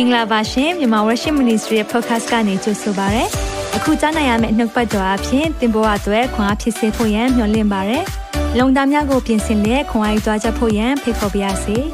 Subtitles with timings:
[0.00, 3.24] င်္ဂလာပါရှင်မြန်မာ Worship Ministry ရဲ့ podcast ကနေကြိုဆိုပါရစေ။
[3.76, 7.98] အခုကြားနိုင်ရမယ့်နှုတ်ပတ်တော်အဖြစ်သင်ပေါ်အပ်ွယ်ခွန်အားဖြစ်စေဖို့ယံမျှဝင့်ပါရစေ။
[8.58, 11.76] လုံတာများကိုပြင်ဆင်လက်ခွန်အားယူကြားချက်ဖို့ယံဖိတ်ခေါ်ပါရစေ။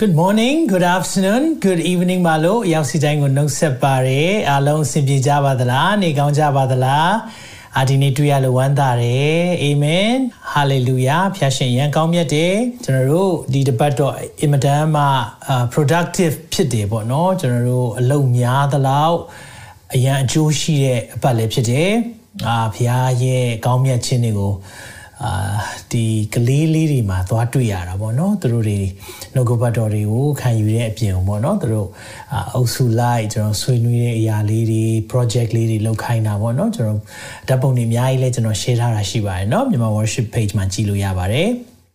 [0.00, 7.10] Good morning, good afternoon, good evening ပါလို့ရောက်စီတိုင်းကိုနှုတ်ဆက်ပါရစေ။အားလုံးအဆင်ပြေကြပါသလား။နေကောင်းကြပါသလား။
[7.78, 10.10] အာဒီနေ့တွေ့ရလို့ဝမ်းသာတယ်အာမင်
[10.52, 15.04] ဟာလေလုယာဖျားရှင်ရန်ကောင်းမြတ်တယ်ကျွန်တော်တို့ဒီတပတ်တော့အင်မတန်မှ
[15.72, 19.18] productive ဖြစ်တယ်ပေါ့နော်ကျွန်တော်တို့အလုပ်များသလောက်
[19.94, 21.90] အရန်အကျိုးရှိတဲ့အပတ်လည်းဖြစ်တယ်
[22.48, 24.52] အာဖျားရဲ့ကောင်းမြတ်ခြင်းတွေကို
[25.23, 25.31] အာ
[25.91, 28.79] ဒီကလေးလေးတွေမှာသွားတွေ့ရတာပေါ့နော်သူတို့တွေ
[29.33, 31.87] နှုတ်ကပတ်တော်တွေကိုခံယူတဲ့အပြင်ပေါ့နော်သူတို့
[32.53, 36.99] အုပ်စုလိုက်ကျွန်တော်ဆွေးနွေးတဲ့အရာလေးတွေ project လေးတွေလုပ်ခိုင်းတာပေါ့နော်ကျွန်တော်
[37.47, 41.49] ဓာတ်ပုံတွေအများကြီးလဲကျွန်တော် share ထားတာရှိပါတယ်เนาะမြန်မာ worship page မှာကြည့်လို့ရပါတယ်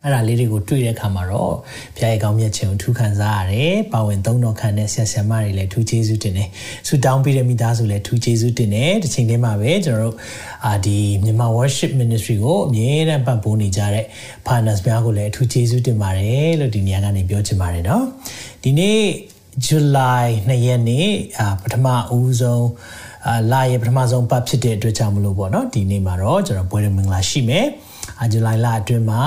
[0.05, 1.53] အဲ့ဒါလေးတွေကိုတွေ့တဲ့အခါမှာတော့
[1.97, 6.49] ဘုရားရဲ့ကောင်းမြတ်ခြင်းကိုထူးခံစားရတယ်။ပါဝင်သုံးတော်ခံတဲ့ဆရာဆရာမတွေလည်းထူးကျေးဇူးတင်တယ်။
[6.87, 10.15] ဆူတောင်းပေးတဲ့မိသားစုလည်းထူးကျေးဇူးတင်တယ်။တစ်ချိန်တည်းမှာပဲကျွန်တော်တို့
[10.65, 14.05] အာဒီမြန်မာ worship ministry ကိုအမြဲတမ်းပံ့ပိုးနေကြတဲ့
[14.47, 18.03] partners များကိုလည်းအထူးကျေးဇူးတင်ပါတယ်လို့ဒီနေရာကနေပြောချင်ပါတယ်နော်။
[18.63, 18.99] ဒီနေ့
[19.67, 21.07] July 2ရက်နေ့
[21.39, 22.67] အာပထမဦးဆုံး
[23.27, 27.65] အာလာရဲ့ပထမဆုံးပတ်ဖြစ်တဲ့အတွက်ကြောင့်မလို့ပေါ့နော်ဒီနေ့မှာတော့ကျွန်တော်ပွဲရမင်္ဂလာရှိမယ်။
[28.21, 29.23] အာ July လအတွင်းမှာ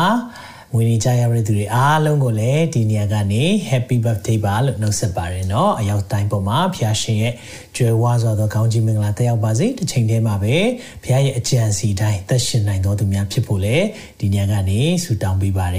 [0.74, 7.34] ဝင်နေကြရတဲ့သူတွေအားလုံးကိုလည်းဒီနေရာကနေ Happy Birthday ပါလို့နှုတ်ဆက်ပါရနော်အရောက်တိုင်းပေါ်မှာဖျားရှင်ရဲ့
[7.76, 10.56] ကြွယ်ဝစွာသောကောင်းချီးမင်္ဂလာတက်ရောက်ပါစေတစ်ချိန်တည်းမှာပဲ
[11.04, 13.86] ဖျားရဲ့အကြံစီတိုင်းသက်ရှင်နိုင်သောသူများဖြစ်ဖို့လည်း
[14.20, 15.78] ဒီနေရာကနေဆုတောင်းပေးပါရ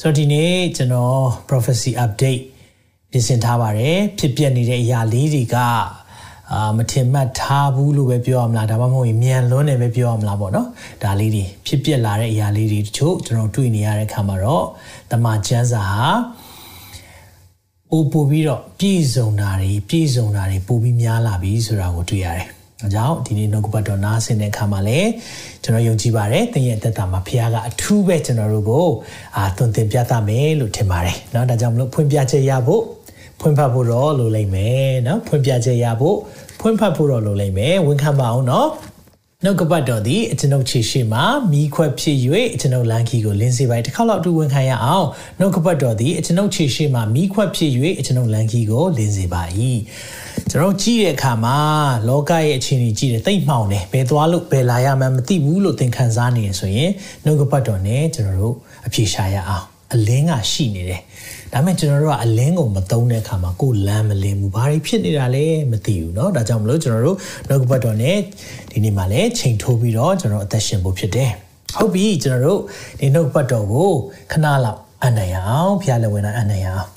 [0.00, 2.42] ဆိုတော့ဒီနေ့ကျွန်တော် prophecy update
[3.10, 5.56] ပြင်ဆင်ထားပါတယ်ဖြစ်ပျက်နေတဲ့အရာလေးတွေက
[6.53, 10.67] အာမထင်မှတ်ထားဘူးလို့ပဲပြောရမလားဒါမှမဟုတ်ရင်မြန်လွန်းတယ်ပဲပြောရမလားပေါ့နော်
[11.03, 14.65] ဒါလေးတွေဖြစ်ပျက်လာတဲ့အရာလေးတွေတချို့ကျွန်တော်တွေ့နေရတဲ့ခါမှာတော့
[15.11, 16.05] တမန်ကျမ်းစာဟာ
[17.89, 22.47] ပို့ပို့ပြီးတော့ပြည့်စုံတာတွေပြည့်စုံတာတွေပို့ပြီးများလာပြီဆိုတာကိုတွေ့ရတယ်။
[22.85, 25.09] အကြောင်းဒီနေ့နှုတ်ကပတ်တော်နားဆင်တဲ့အခါမှာလည်း
[25.63, 28.87] ကျွန်တော်ယုံကြည်ပါတယ်။သင်ရဲ့သက်တာမှာဖခင်ကအထူးပဲကျွန်တော်တို့ကို
[29.37, 32.83] အာသွန်သင်ပြသမယ်လို့ထင်ပါတယ်။เนาะဒါကြောင့်မလို့ဖွင့်ပြချက်ရဖို့
[33.39, 36.17] ဖွင့်ဖတ်ဖို့တော့လိုလိမ့်မယ်เนาะဖွင့်ပြချက်ရဖို့
[36.59, 38.67] ဖွင့်ဖတ်ဖို့တော့လိုလိမ့်မယ်ဝန်ခံပါအောင်เนาะ
[39.43, 41.21] နှုတ်ကပတ်တော်သည်အကျွန်ုပ်ခြေရှိမှ
[41.51, 42.17] မိခွက်ဖြစ်၍
[42.55, 45.07] အကျွန်ုပ်လမ်းခီကိုလင်းစေပါတစ်ခါတော့အတူဝန်ခံရအောင်
[45.39, 49.43] နှုတ်ကပတ်တော်သည်အကျွန်ုပ်ခြေရှိမှမိခွက်ဖြစ်၍အကျွန်ုပ်လမ်းခီကိုလင်းစေပါ၏
[50.49, 51.57] ကျွန်တော်ကြည့်တဲ့အခါမှာ
[52.07, 56.91] လောကရဲ့အခြေအနေကြည့်တယ်တိတ်မှောင်တယ်ဘယ်သွားလို့ဘယ်လာရမှန်းမသိဘူးလို့သင်ခံစားနေရဆိုရင်
[57.25, 58.55] နှုတ်ကပတ်တော်နဲ့ကျွန်တော်တို့
[58.87, 61.01] အပြေရှားရအောင်အလင်းကရှိနေတယ်
[61.53, 67.17] ဒါမဲ့ကျွန်တော်တို့ကအလင်းကိုမသုံးတဲ့အခါမှာကိုယ်လမ်းမလင်းဘူးဘာတွေဖြစ်နေတာလဲမသိဘူးเนาะဒါကြောင့်မလို့ကျွန်တော်တို့
[67.47, 68.17] နှုတ်ကပတ်တော်နဲ့
[68.71, 71.31] ဒီနေ့မှလည်းချိန်ထိုးပြီးတော့ကျွန်တော်အသက်ရှင်ဖို့ဖြစ်တယ်
[71.75, 72.59] ဟုတ်ပြီကျွန်တော်တို့
[72.99, 73.91] ဒီနှုတ်ပတ်တော်ကို
[74.31, 76.89] ခဏလောက်အနံ့ရအောင်ဖျားလည်းဝင်လာအနံ့ရအောင်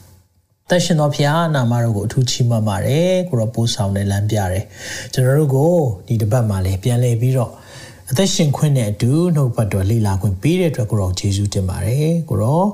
[0.71, 4.65] တရှင်တော်ဖျားနာမတော်ကိုအထူးချီးမွမ်းပါတယ်ကိုတော့ပိုးဆောင်တဲ့လမ်းပြတယ်
[5.13, 5.73] ကျွန်တော်တို့ကို
[6.07, 7.53] ဒီတစ်ပတ်မှာလည်းပြန်လည်ပြီးတော့
[8.11, 12.67] အသက်ရှင်ခွင့်နဲ့အတူနှုတ်ပတ်တော်လေ့လာခွင့်ပေးတဲ့အတွက်ကိုတော့ယေရှုတင်ပါတယ်ကိုတော့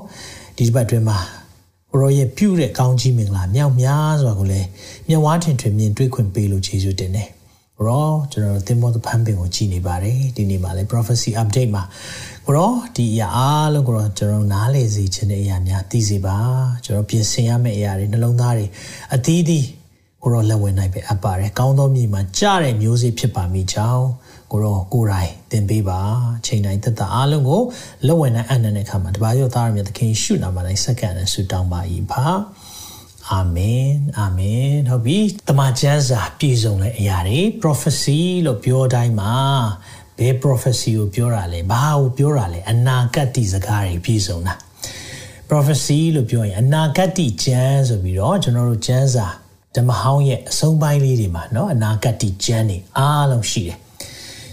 [0.57, 1.17] ဒီတစ်ပတ်တွင်မှာ
[1.92, 4.68] ကိုရောရဲ့ပြုတဲ့ကောင်းကြီးမင်္ဂလာမြောက်များစွာကိုလည်း
[5.08, 7.28] မြတ်ဝါထင်ထွင်မြင်တွေ့ခွင့်ပေးလို့ယေရှုတင်တယ်
[7.76, 11.84] ကိုရောကျွန်တော်သင်္ဘောသဖန်ပင်ကိုကြည်နေပါတယ်ဒီနေ့မှာလည်း prophecy update မှာ
[12.46, 16.36] ကိုရောဒီအရာအားလုံးကိုရောကျွန်တော်နားလည်စေခြင်းတဲ့အရာများသိစေပါ
[16.84, 18.66] ကျွန်တော်ပြင်ဆင်ရမယ့်အရာတွေနှလုံးသားတွေ
[19.14, 19.66] အသီးသီး
[20.22, 24.06] ကိုရောလက်ဝင်နိုင်ပဲအပ်ပါတယ်ကောင်းသောမြေမှာကြားတဲ့မျိုးစေ့ဖြစ်ပါမိကြောင်း
[24.51, 25.99] ကိုရောကိုရိုင်းသင်ပေးပါ
[26.45, 27.61] ချိန်တိုင်းသက်သာအားလုံးကို
[28.05, 31.79] လက်ဝင်နိုင်အနန္တဲ့အခါမှာတပါးရောသားရမြတ်သခင်ရှုနာမှာတိုင်းစက္ကန့်နဲ့ဆုတောင်းပါ၏
[32.11, 32.25] ပါ
[33.31, 35.17] အာမင်အာမင်ဟုတ်ပြီ
[35.47, 39.33] တမန်ကျမ်းစာပြည့်စုံတဲ့အရာတွေ prophecy လို့ပြောတိုင်းမှာ
[40.17, 44.53] ဘယ် prophecy ကိုပြောတာလဲဘာကိုပြောတာလဲအနာဂတ်တိစကားတွေပြည့်စုံတာ
[45.49, 49.27] prophecy လို့ပြောရင်အနာဂတ်တိကျမ်းဆိုပြီးတော့ကျွန်တော်တို့ကျမ်းစာ
[49.75, 53.77] ဓမ္မဟောင်းရဲ့အဆုံးပိုင်းလေးတွေမှာเนาะအနာဂတ်တိကျမ်းတွေအားလုံးရှိတယ်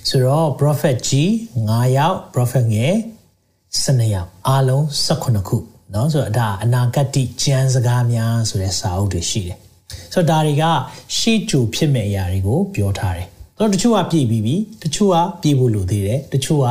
[0.09, 1.29] ဆိုတော့ prophet ကြီး
[1.69, 2.95] 9ယောက် prophet ငယ်
[3.75, 5.57] 12ယောက်အားလုံး18ခု
[5.93, 9.59] เนาะဆိုတော့ဒါအနာဂတ်ကျမ်းစကားများဆိုတဲ့စာအုပ်တွေရှိတယ်
[10.13, 10.65] ဆိုတော့ဒါတွေက
[11.17, 13.27] ရှေ့ကြိုဖြစ်မဲ့အရာတွေကိုပြောထားတယ်
[13.59, 16.69] ဆိုတော့တချို့ကပြည်ပြီးပြီတချို့ကပြည်ဖို့လိုသေးတယ်တချို့က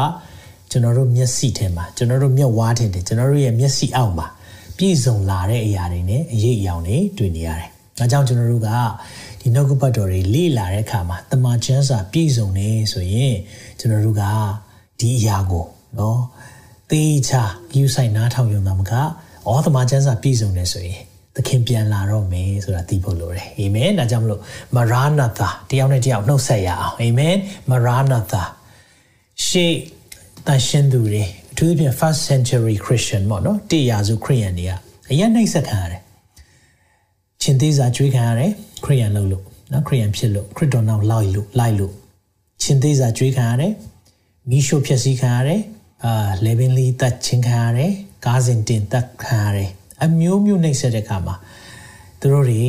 [0.71, 4.27] ကျွန်တော်တို့မျက်စိထဲမှာကျွန်တော်တို့မျက်ဝါးထဲတယ်ကျွန်တော်တို့ရဲ့မျက်စိအောက်မှာ
[4.77, 8.69] ပြည့်စုံလာတဲ့အရာတွေနဲ့အရေးအယောင်တွေတွေ့နေရတယ်။ဒါကြောင့်ကျွန်တော်တို့က
[9.46, 13.34] ဒီနှုတ်ကပတ်တော်တွေလေ့လာတဲ့အခါမှာတမန်ကျမ်းစာပြည့်စုံနေဆိုရင်
[13.78, 14.22] ကျွန်တော်တို့က
[15.00, 15.66] ဒီအရာကို
[15.98, 16.20] နော်
[16.90, 17.42] သေချာ
[17.76, 19.00] ယူဆိုင်နားထောင်ရုံသာမကဩ
[19.66, 21.00] တမန်ကျမ်းစာပြည့်စုံနေဆိုရင်
[21.34, 24.40] သခင်ပြန်လာတော့မယ်ဆိုတာသိဖို့လိုတယ်အာမင်ဒါကြောင့်မလို့
[24.76, 27.36] မရာနာသာတယောက်နဲ့တယောက်နှုတ်ဆက်ရအောင်အာမင်
[27.70, 28.42] မရာနာသာ
[29.46, 29.74] ရှေ့
[30.46, 31.24] တန်ရှင်သူတွေ
[31.56, 34.72] ထူးသဖြင့် first century Christian ပေါ့နော်တေရာစုခရိယန်တွေက
[35.10, 36.02] အရင်နှိမ့်ဆက်ခံရတယ်
[37.42, 38.52] ရှင်သေးစာကြွေးခံရတယ်
[38.86, 41.92] ခရိယန်လို့လို့နော်ခရိယန်ဖြစ်လို့ခရစ်တော်နောက်လိုက်လို့လိုက်လို့
[42.62, 43.72] ရှင်သေးစာကြွေးခံရတယ်
[44.50, 45.62] မိရှုဖြစ်စည်းခံရတယ်
[46.04, 47.92] အာလေဗင်လီတတ်ချင်းခံရတယ်
[48.24, 49.70] ကားစဉ်တင်တတ်ခံရတယ်
[50.02, 51.34] အမျိုးမျိုးနှိမ့်ဆက်တဲ့အခါမှာ
[52.20, 52.60] သူတို့တွေ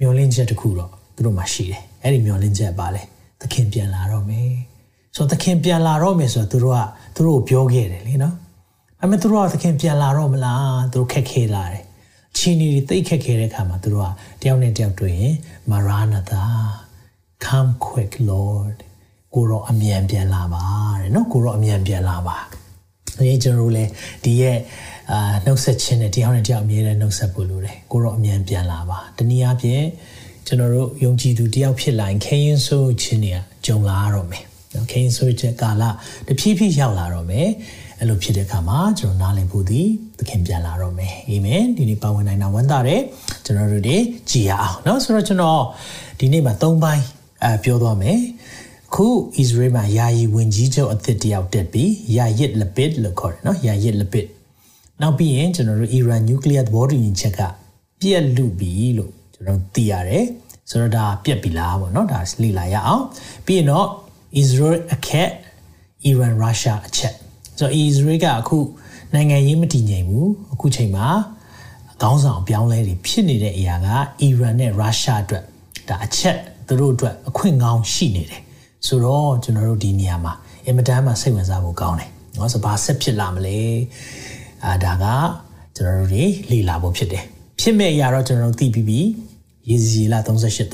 [0.00, 3.02] မျောလင်းချက်တစ်ခုတော့သူတို့မှရှိတယ်အဲ့ဒီမျောလင်းချက်ပါလေ
[3.40, 4.50] သခင်ပြန်လာတော့မယ်
[5.16, 6.80] ဆိုတော့သခင်ပြန်လာတော့မယ်ဆိုတော့သူတို့က
[7.14, 8.34] သူတို့ကိုပြောခဲ့တယ်လေနော်
[9.02, 11.84] အမေသူတို့ကသခင်ပြန်လာတော့မလားသူတို့ခက်ခဲလာတယ်
[12.38, 15.34] ချင်းနေတိတ်ခက်ခဲတဲ့အခါမှာသူတို့ကတယောက်နဲ့တယောက်တွေ့ရင်
[15.70, 16.44] Maranatha
[17.44, 18.76] come quick lord
[19.34, 20.62] ကိုရောအမြန်ပြန်လာပါ
[21.00, 22.36] တဲ့နော်ကိုရောအမြန်ပြန်လာပါ
[23.18, 23.90] အဲကျွန်တော်တို့လည်း
[24.24, 24.58] ဒီရဲ့
[25.12, 29.84] အာနှုတ်ဆက်ခြင်းနဲ့တရားနဲ့တရားအမြဲတမ်းနှုတ်ဆက်ဖို့လိုတယ်ကိုရောအမြန်ပြန်လာပါတနည်းအားဖြင့်
[30.46, 34.44] ကျွန်တော်တို့ယုံကြည်သူတယောက်ဖြစ်လာရင်ခရင်ဆိုးခြင်းတွေကဂျုံလာတော့မယ်
[34.74, 35.84] နော်ခရင်ဆိုးခြင်းကာလ
[36.26, 37.48] တဖြည်းဖြည်းရောက်လာတော့မယ်
[37.99, 39.81] အဲ့လိုဖြစ်တဲ့အခါမှာကျွန်တော်နားလည်ဖို့ဒီ
[40.17, 43.01] သခင်ပြန်လာတော့မယ်အာမင်ဒီနေ့ပါဝင်နိုင်တာဝမ်းသာတယ်
[43.45, 43.97] ကျွန်တော်တို့တွေ
[44.29, 45.61] ကြည်ရအောင်เนาะဆိုတော့ကျွန်တော်
[46.19, 47.03] ဒီနေ့မှာ၃ပိုင်း
[47.43, 48.19] အဲပြောသွားမယ်
[48.93, 54.27] ခုဣသရေလမှာယာယီဝင်ကြီးချုပ်အသစ်တယောက်တက်ပြီးယာယစ်လပစ်လို့ခေါ်တယ်เนาะယာယစ်လပစ်
[55.01, 57.41] နောက်ပြီးရင်ကျွန်တော်တို့အီရန်နျူကလ িয়ার သဘောတူညီချက်က
[58.01, 60.25] ပြက်လူပြီလို့ကျွန်တော်သိရတယ်
[60.69, 63.03] ဆိုတော့ဒါပြက်ပြီလားပေါ့เนาะဒါလေ့လာရအောင်
[63.45, 63.87] ပြီးရင်တော့
[64.41, 65.29] Israel အခက်
[66.09, 67.15] Iran Russia အချက်
[67.59, 68.57] ဆိုတော့ Israel ကအခု
[69.13, 71.07] နိုင်ငံရေးမတည်ငြိမ်ဘူးအခုချိန်မှာ
[72.01, 73.87] ခေါင်းဆောင်ပြောင်းလဲတွေဖြစ်နေတဲ့အရာက
[74.27, 75.43] Iran နဲ့ Russia အတွက်
[75.89, 76.37] ဒါအချက်
[76.67, 78.41] သူတို့အတွက်အခွင့်ကောင်းရှိနေတယ်
[78.87, 80.33] ဆိုတော့ကျွန်တော်တို့ဒီနေရာမှာ
[80.65, 83.59] အင်မတန်မှစိတ်ဝင်စားဖို့ကောင်းတယ်เนาะဆိုဘာဆက်ဖြစ်လာမလဲ
[84.65, 85.05] အာဒါက
[85.75, 87.23] ကျွန်တော်တို့တွေလေ့လာဖို့ဖြစ်တယ်
[87.59, 88.99] ဖြစ်မဲ့အရာတော့ကျွန်တော်တို့သိပြီးပြီ
[89.69, 90.73] ရေစီလာ38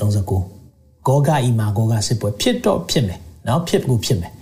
[1.06, 4.32] ဂောဂအီမာဂောဂစစ်ပွဲဖြစ်တော့ဖြစ်မယ်เนาะဖြစ်ကိုဖြစ်မယ်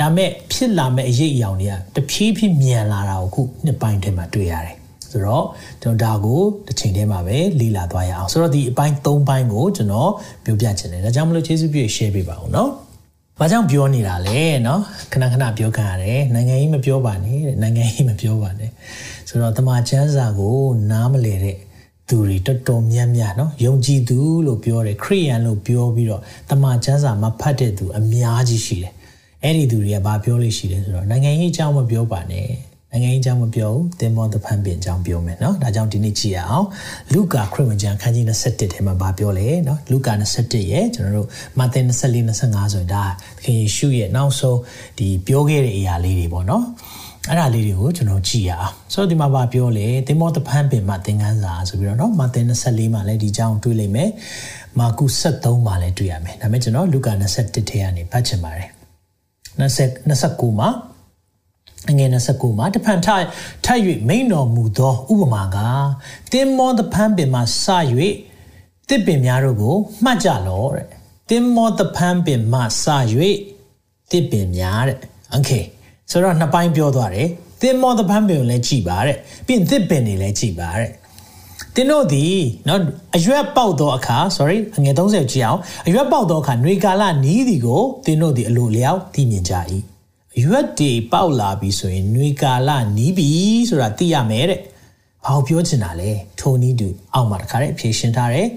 [0.00, 4.76] ဒါမဲ့ဖြစ်လာမဲ့အရေးအယောင်တွေကတဖြည်းဖြည်းမြန်လာတာကိုခုနှစ်ပိုင်းထဲမှာတွေ့ရတယ်
[5.10, 5.44] ဆိုတော့
[5.82, 10.10] ကျွန်တော်ဒါကိုတစ်ချိန်တည်းမှာပဲလေ့လာသွားရအောင်ဆိုတော့ဒီအပိုင်း၃ပိုင်းကိုကျွန်တော်
[10.44, 12.68] ပြောပြချင်တယ်ဒါကြောင့်မလို့ကျေးဇူးပြု share ပေးပါဦးเนาะ
[13.38, 14.80] ဘာကြောင့်ပြောနေတာလဲเนาะ
[15.12, 18.70] ခဏခဏပြောခံရတယ်နိုင်ငံရေးမပြောပါနဲ့နိုင်ငံရေးမပြောပါနဲ့
[19.28, 20.58] ဆိုတော့တမန်ကျမ်းစာကို
[20.90, 21.56] နားမလည်တဲ့
[22.08, 28.92] သူတွေတော်တော်များများเนาะယုံကြည်သူလို့ပြောတယ်ခရိယန်လို့ပြောပြီးတော့တမန်ကျမ်းစာမဖတ်တဲ့သူအများကြီးရှိတယ်
[29.42, 32.48] အဲ့ဒီသူတွေကဘာပြောလို့ရှိလဲဆိုတော့နိုင်ငံရေးအကြောင်းမပြောပါနဲ့
[32.92, 36.66] နိုင်ငံရေးအကြောင်းမပြောဘူးသင်္ဘောသဖန်ပင်အကြောင်းပြောမယ်เนาะဒါကြောင့်ဒီနေ့ကြည့်ရအောင်
[37.12, 41.28] လူကာခရစ်ဝင်ကျမ်းခန်းကြီး27ထဲမှာဘာပြောလဲเนาะလူကာ27ရဲ့ကျွန်တော်တို့
[41.58, 43.02] မာသဲ24 25ဆိုရင်ဒါ
[43.42, 44.58] ခင်ယေရှုရဲ့နောက်ဆုံး
[44.98, 46.62] ဒီပြောခဲ့တဲ့အရာလေးတွေပေါ့เนาะ
[47.28, 54.10] အဲ့ဒါလေးတွေကိုကျွန်တော်ကြည့်ရအောင်ဆိုတော့ဒီမှာဗာပြောလေသင်္ဘောတပန်းပင်မှာသင်ခန်းစာဆိုပြီးတော့เนาะမာသဲ24မှာလည်းဒီအကြောင်းတွေ့လိမ့်မယ်
[54.78, 58.77] မာကု73မှာလည်းတွေ့ရမယ်ဒါပေမဲ့ကျွန်တော်လူကာ21ထဲကနေဖတ်ချင်ပါတယ်
[59.58, 60.70] 29မှာ
[61.90, 63.08] အငယ်29မှာတဖန်ထ
[63.64, 63.68] ထ၍
[64.08, 65.58] မိန်တော်မူသောဥပမာက
[66.32, 67.66] တင်းမောတဖန်ပင်မှာစ၍
[68.88, 70.86] တစ်ပင်များတို့ကိုမှတ်ကြလောတဲ့
[71.30, 72.84] တင်းမောတဖန်ပင်မှာစ၍
[74.10, 74.98] တစ်ပင်များတဲ့
[75.32, 75.50] โอเค
[76.10, 77.28] ဆိုတော့နှစ်ပိုင်းပြောသွားတယ်
[77.62, 79.16] တင်းမောတဖန်ပင်ကိုလည်းကြည်ပါတဲ့
[79.46, 80.90] ပြီးရင်တစ်ပင်တွေလည်းကြည်ပါတဲ့
[81.79, 82.25] တင်းတို့ဒီ
[82.67, 82.81] နော်
[83.15, 89.53] အရွက်ပေါက်သောအခါ sorry အငယ်30ကြည့်အောင်အရွက်ပေါက်သောအခါနှွေကာလနီးသည်ကိုတင်းတို့ဒီအလိုလျောက်သိမြင်ကြ၏
[90.37, 93.29] အရွက်တွေပေါက်လာပြီဆိုရင်နှွေကာလနီးပြီ
[93.69, 94.59] ဆိုတာသိရမယ်တဲ့
[95.25, 98.47] ဘာကိုပြောချင်တာလဲထိုနီးတူအောက်မှာတခါတည်းဖြေရှင်းထားတယ်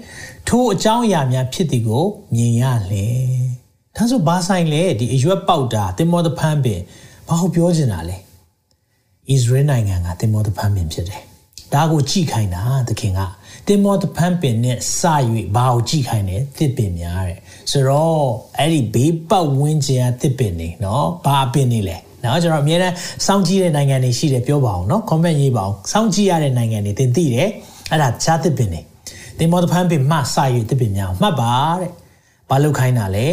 [0.47, 2.05] ထိုအကြောင်းအရာများဖြစ်သည်ကို
[2.35, 3.07] မြင်ရလေ
[3.95, 6.79] ဒါဆိုဘာဆိုင်လဲဒီအရွက်ပေါက်တာတင်မောတဖန်းပင်
[7.27, 8.19] ဘာကိုပြောချင်တာလဲဣ
[9.27, 11.23] သရေလနိုင်ငံကတင်မောတဖန်းပင်ဖြစ်တယ်
[11.74, 13.20] ဒါကိုကြည်ခိုင်းတာသခင်က
[13.66, 15.02] တင်မောတဖန်ပင်နဲ့စ၍
[15.56, 17.38] ဘာကိုကြည်ခိုင်းတယ်တစ်ပင်များတဲ့
[17.70, 18.24] ဆိုတော့
[18.58, 22.92] အဲ့ဒီဘေးပတ်ဝန်းကျင်ကတစ်ပင်နေเนาะဘာပင်နေလဲနော်ကျွန်တော်အများနဲ့
[23.26, 27.48] စောင့်ကြည့်တဲ့နိုင်ငံတွေရှိတယ်ပြောပါအောင်နော် comment ရေးပါအောင်စောင့်ကြည့်ရတဲ့နိုင်ငံတွေသင်သိတယ်
[27.90, 28.80] အဲ့ဒါချားတစ်ပင်နေ
[29.38, 30.20] သင်မောတဖန်ပင်မှစ၍
[30.70, 31.90] တစ်ပင်များမှတ်ပါတဲ့
[32.48, 33.28] ဘာလို့ခိုင်းတာလဲ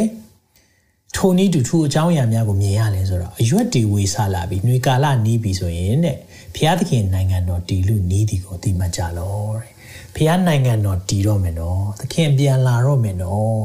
[1.15, 6.17] ထိုနည်းတူထူအကြောင်းအရာများကိုမြင်ရလဲဆိုတော့အရွက်တွေဝေစားလာပြီးနှွေကာလနီးပြီဆိုရင်တဲ့
[6.55, 9.71] ဖျားသခင်နိုင်ငံတော်တည်လို့နီးသည်ကိုသိမှတ်ကြလောတဲ့
[10.15, 13.59] ဖျားနိုင်ငံတော်တည်တော့မယ်နော်သခင်ပြန်လာတော့မယ်နော်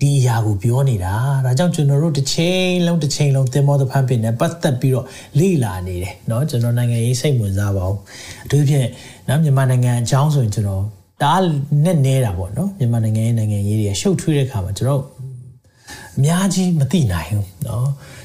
[0.00, 5.06] ဒီအရာကိုပြောနေတာဒါကြောင့်ကျွန်တော်တို့တစ်ချိန်လုံးတစ်ချိန်လုံးသင်္ဘောသဖန်ပင်နဲ့ပတ်သက်ပြီးတော့
[5.38, 7.98] လေ့လာနေတယ်เนาะကျွန်တော်နိုင်ငံရေးစိတ်ဝင်စားပါဘူး
[8.44, 8.88] အထူးဖြင့်
[9.28, 10.84] နော်မြန်မာနိုင်ငံအကြောင်းဆိုရင်ကျွန်တော်
[11.22, 11.34] ဒါ
[11.84, 15.02] နဲ့နေတာပေါ့เนาะမြန်မာနိုင်ငံရဲ့နိုင်ငံရေးတွေရှုပ်ထွေးတဲ့ခါမှာကျွန်တော်
[16.16, 17.84] အများကြီးမသိနိုင်ဘူးเนาะ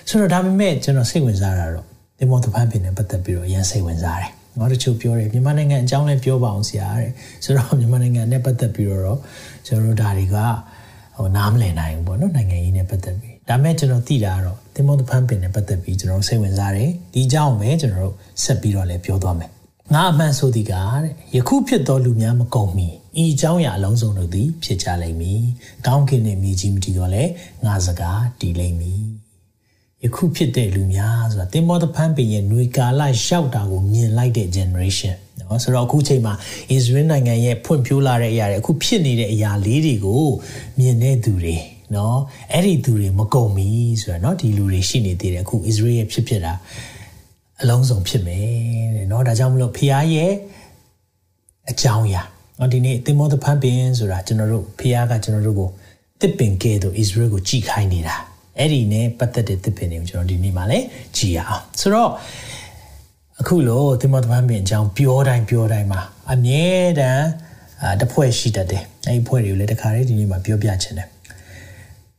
[0.09, 1.87] ဆိုတော့ဒါပေမဲ့ကျွန်တော်စိတ်ဝင်စားတာတော့
[2.22, 7.10] သင်္ဘောသဖန်ပင်နဲ့ပတ်သက်ပြီးတော့ရန်စိတ်ဝင်စားတယ်။ငါတို့ချို့ပြောတယ်မြန်မာနိုင်ငံအကြောင်းလည်းပြောပါအောင်ဆရာတဲ့။
[7.44, 9.18] ဆိုတော့မြန်မာနိုင်ငံနဲ့ပတ်သက်ပြီးတော့
[9.66, 19.50] ကျွန်တော်တို့ဒါတွေကဟဟိုနားမလည်နိုင်ဘူးပေါ့နော်နိုင်ငံရေးနဲ့ပတ်သက်ပြီးဒါမဲ့ကျွန်တော်သိတာကတော့သင်္ဘောတဖန်ပင်နဲ့ပတ်သက်ပြီးကျွန်တော်စိတ်ဝင်စားတယ်ဒီအကြောင်းပဲကျွန်တော်တို့ဆက်ပြီးတော့လည်းပြောသွားမယ်
[19.94, 22.88] ငါအမှန်ဆိုသည်ကတဲ့ယခုဖြစ်သောလူများမကုန်မီ
[23.22, 25.40] ဤအကြောင်းအရာအလုံးစုံတို့သည်ဖြစ်ကြလိမ့်မည်
[25.86, 27.24] ကောင်းကင်နှင့်မြေကြီးမတည်တော့လဲ
[27.66, 29.02] ငါစကားတည်လိမ့်မည်
[30.04, 36.34] ယခုဖြစ်တဲ့လူများဆိုတာတင်မောသဖန်းပင်ရဲ့ຫນွေကာလရှောက်တာကိုမြင်လိုက်တဲ့ generation နော်ဆိုတော့အခုချိန်မှာ
[36.76, 40.24] Israel နိုင်ငံရဲ့ဖွံ့ဖြိုးလာတဲ့အရာတွေအခုဖြစ်နေတဲ့အရာလေးတွေကို
[40.78, 41.56] မြင်တဲ့သူတွေ
[41.94, 42.18] နော်
[42.52, 46.54] အဲ့ဒီသူတွေမကုန်ဘူးဆိုတော့နော်ဒီလူတွေရှိနေသေးတယ်အခု Israel ရဲ့ဖြစ်ဖြစ်တာ
[47.60, 48.46] အလုံးစုံဖြစ်မယ်
[48.96, 50.32] တဲ့နော်ဒါကြောင့်မလို့ဖခင်ရဲ့
[51.70, 52.22] အကြောင်းအရာ
[52.58, 55.70] နော်ဒီနေ့တင်မောသဖန်းပင်ဆိုတာကျွန်တော်တို့ဖခင်ကကျွန်တော်တို့ကို
[56.20, 58.16] တစ်ပင်ကဲသို့ Israel ကိုကြည်ခိုင်းနေတာ
[58.58, 60.84] အဲ့ဒီနဲ့ပတ်သက်တဲ့တစ်ပင်တွေကိုကျွန်တော်ဒီနေ့မှာလည်း
[61.16, 62.10] ကြည်ရအောင်ဆိုတော့
[63.40, 66.00] အခုလို့သင်္ဘောသဖန်ပင်အကြောင်းပြောတိုင်းပြောတိုင်းမှာ
[66.32, 66.66] အမြဲ
[67.00, 67.26] တမ်း
[68.00, 71.08] တဖွဲ့ရှိတတ်တယ်အဲ့ဒီဖွဲ့တွေကိုလည်းတခါတည်းဒီနေ့မှာပြောပြချင်တယ်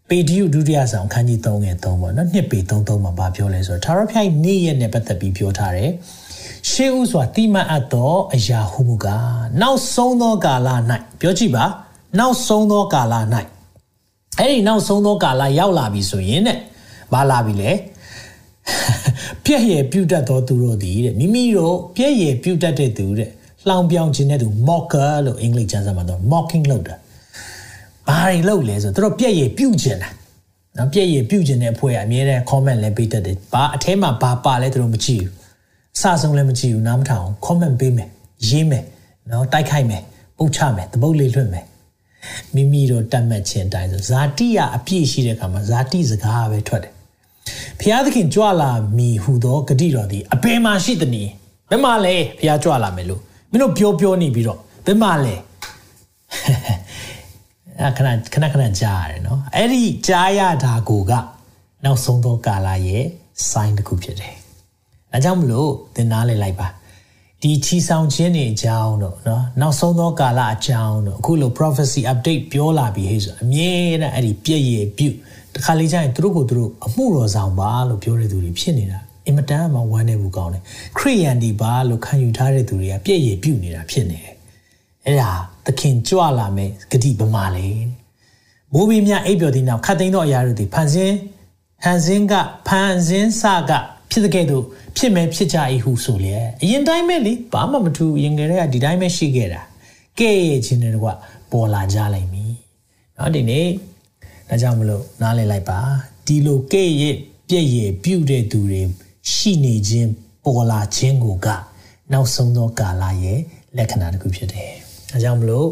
[0.09, 5.91] ပေတရုဒုတိယဆောင်ခန်းကြီး3ငယ်3ပေါ့နော်နှစ်ပေ33မှာဗာပြောလဲဆိုတော့သာရဖျိုက်နေ့ရက်နဲ့ပတ်သက်ပြီးပြောထားတယ်
[6.69, 10.69] ရှေးဥစွာတိမတ်အပ်သောအရာဟုမူကားနောက်ဆုံးသောကာလ၌
[11.21, 11.65] ပြောကြည့်ပါ
[12.19, 13.13] နောက်ဆုံးသောကာလ၌
[14.39, 16.59] အဲ့ဒီနောက်ဆုံးသောကာလရောက်လာပြီဆိုရင်တဲ့
[17.13, 17.71] မလာပြီလေ
[19.43, 23.29] ပြည့်ရပြုတ်တတ်သောသူတို့သည်တဲ့မိမိတို့ပြည့်ရပြုတ်တတ်တဲ့သူတဲ့
[23.67, 26.95] လှောင်ပြောင်ခြင်းတဲ့သူ mocker လို့အင်္ဂလိပ်ကျမ်းစာမှာတော့ mocking လုပ်တာ
[28.07, 30.09] ဘာတွေလုပ်လဲဆိုတော့သူတို့ပြည့်ရပြုတ်ခြင်းတာ
[30.77, 35.33] နော်ပြည့်ရပြုတ်ခြင်းတဲ့အဖွဲ့ကအမြဲတမ်း comment လည်းပေးတတ်တယ်ဘာအထဲမှာဘာပါလဲသူတို့မကြည့်ဘူး
[35.95, 38.09] အစဆုံးလည်းမကြည့်ဘူးနားမထောင် comment ပေးမယ်
[38.47, 38.83] ရေးမယ်
[39.31, 40.01] နော်တိုက်ခိုက်မယ်
[40.37, 41.65] ပုတ်ချမယ်တပုတ်လေးလွှတ်မယ်
[42.55, 46.93] မိမိတို့တတ်မှတ်ခြင်းတိုင်းဆိုဇာတိရအပြည့်ရှိတဲ့အခါမှာဇာတိစကားပဲထွက်တယ်
[47.79, 51.31] ဖျားသခင်ကြွလာမည်ဟူသောဂတိတော်သည်အဘယ်မှာရှိသနည်း
[51.69, 55.35] ဘယ်မှာလဲဖျားကြွလာမယ်လို့မင်းတို့ပြောပြောနေပြီးတော့ဘယ်မှာလဲ
[57.81, 61.11] အခဏခဏခဏကြားရတယ်နော်အဲ့ဒီကြားရတာကိုက
[61.83, 63.03] နောက်ဆုံးသောကာလရဲ့
[63.49, 64.35] sign တစ်ခုဖြစ်တယ်။
[65.11, 66.67] ဒါကြောင့်မလို့သင်နားလည်လိုက်ပါ
[67.43, 73.71] ဒီချီဆောင်ခြင်းတွေအကြောင်းတော့နော်နောက်ဆုံးသောကာလအကြောင်းတော့အခုလို prophecy update ပြောလာပြီဟဲ့ဆိုအမြဲ
[74.01, 75.15] တမ်းအဲ့ဒီပြည့်ရပြုတ်
[75.55, 80.63] တခါလေကျရင်သူတို့ကိုသူတို့အမှုတော်ဆောင်ပါလို့ပြောတဲ့သူတွေဖြစ်နေတာအင်မတန်မှဝမ်းနေဘူးကောင်းတယ်
[80.97, 84.33] ခရိယန်ဒီပါလို့ခံယူထားတဲ့သူတွေကပြည့်ရပြုတ်နေတာဖြစ်နေတယ်
[85.05, 85.31] အဲ့ဒါ
[85.65, 87.67] သခင်ကြွလာမယ်ဂတိပမာလေ
[88.73, 91.15] မိုးဘီမြအိပ်ပျော်သည့်နောက်ခတ်သိမ်းသောအရာတို့သည်ဖန်ဆင်း
[91.83, 92.33] ဟန်စင်းက
[92.67, 93.71] ဖန်ဆင်းစက
[94.12, 94.64] ဖြစ်တဲ့ကဲ့သို့
[94.96, 99.62] ဖြစ်မဲ့ဖြစ်ကြ၏ဟုဆိုလျက်အရင်တိုင်းပဲလေဘာမှမထူရင်ကလေးကဒီတိုင်းပဲရှိခဲ့တာ
[100.18, 101.06] ကဲ့ရဲ့ခြင်းတွေက
[101.52, 102.54] ပေါ်လာကြလိမ့်မည်
[103.14, 103.66] เนาะဒီနေ့
[104.48, 105.80] ဒါကြောင့်မလို့နားလည်လိုက်ပါ
[106.26, 107.16] ဒီလိုကဲ့ရဲ့
[107.48, 108.82] ပြည့်ရဲ့ပြုတ်တဲ့သူတွေ
[109.32, 110.10] ရှိနေခြင်း
[110.44, 111.48] ပေါ်လာခြင်းကိုက
[112.12, 113.40] နောက်ဆုံးသောကာလရဲ့
[113.76, 114.72] လက္ခဏာတစ်ခုဖြစ်တယ်
[115.10, 115.68] ဒါကြောင့်မလို့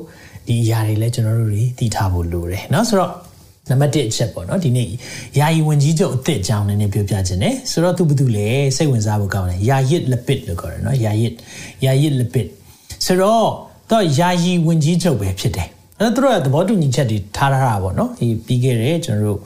[0.46, 3.12] ဒီအရာတွေလည်းကျွန်တော်တို့တွေသိထားဖို့လိုတယ်เนาะဆိုတော့
[3.70, 4.89] နံပါတ်1အချက်ပေါ့နော်ဒီနေ့
[5.39, 11.34] ယာယီဝင်ကြီးချုပ်အစ်စ်အကြောင်းနည်းနည်းပြောပြခြင်းနဲ့ဆိုတော့သူဘာလို့လဲစိတ်ဝင်စားဖို့ကောင်းတယ်ယာယစ်လပစ်လို့ခေါ်တယ်နော်ယာယစ်
[11.86, 12.48] ယာယစ်လပစ်
[13.06, 13.48] ဆိုတော့
[13.91, 15.68] တော့ယာယီဝင်ကြီးချုပ်ပဲဖြစ်တယ်
[16.00, 19.39] အဲ့တော့သူတို့ကသဘောတူညီချက်တွေထားထားတာပေါ့နော်ဒီပြီးခဲ့တယ်ကျွန်တော်တို့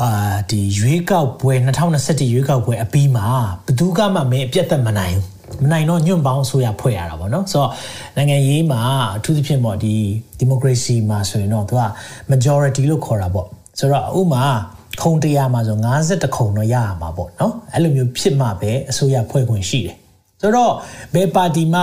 [0.00, 0.10] အာ
[0.50, 1.54] ဒီရွေးကောက်ပွဲ
[1.94, 3.26] 2021ရွေးကောက်ပွဲအပြီးမှာ
[3.64, 5.31] ဘယ်သူကမှမင်းအပြတ်သက်မနိုင်ဘူး
[5.62, 7.70] မနိုင်တော့ညွန့်ပေါင်းဆိုရဖွဲ့ရတာပေါ့နော်ဆိုတော့
[8.16, 8.80] နိုင်ငံရေးမှာ
[9.16, 9.94] အထူးသဖြင့်ပေါ့ဒီ
[10.40, 11.82] democracy မှာဆိုရင်တော့သူက
[12.30, 13.46] majority လို့ခေါ်တာပေါ့
[13.78, 14.44] ဆိုတော့ဥမာ
[15.02, 19.96] ခုံတရားမှာဆို50ခုံတော့ရရမှာပေါ့နော်အဲ့လိုမျိုးဖြစ်မှပဲအစိုးရဖွဲ့ခွင့်ရှိတယ်
[20.40, 20.72] ဆိုတော့
[21.14, 21.82] ဘယ်ပါတီမှ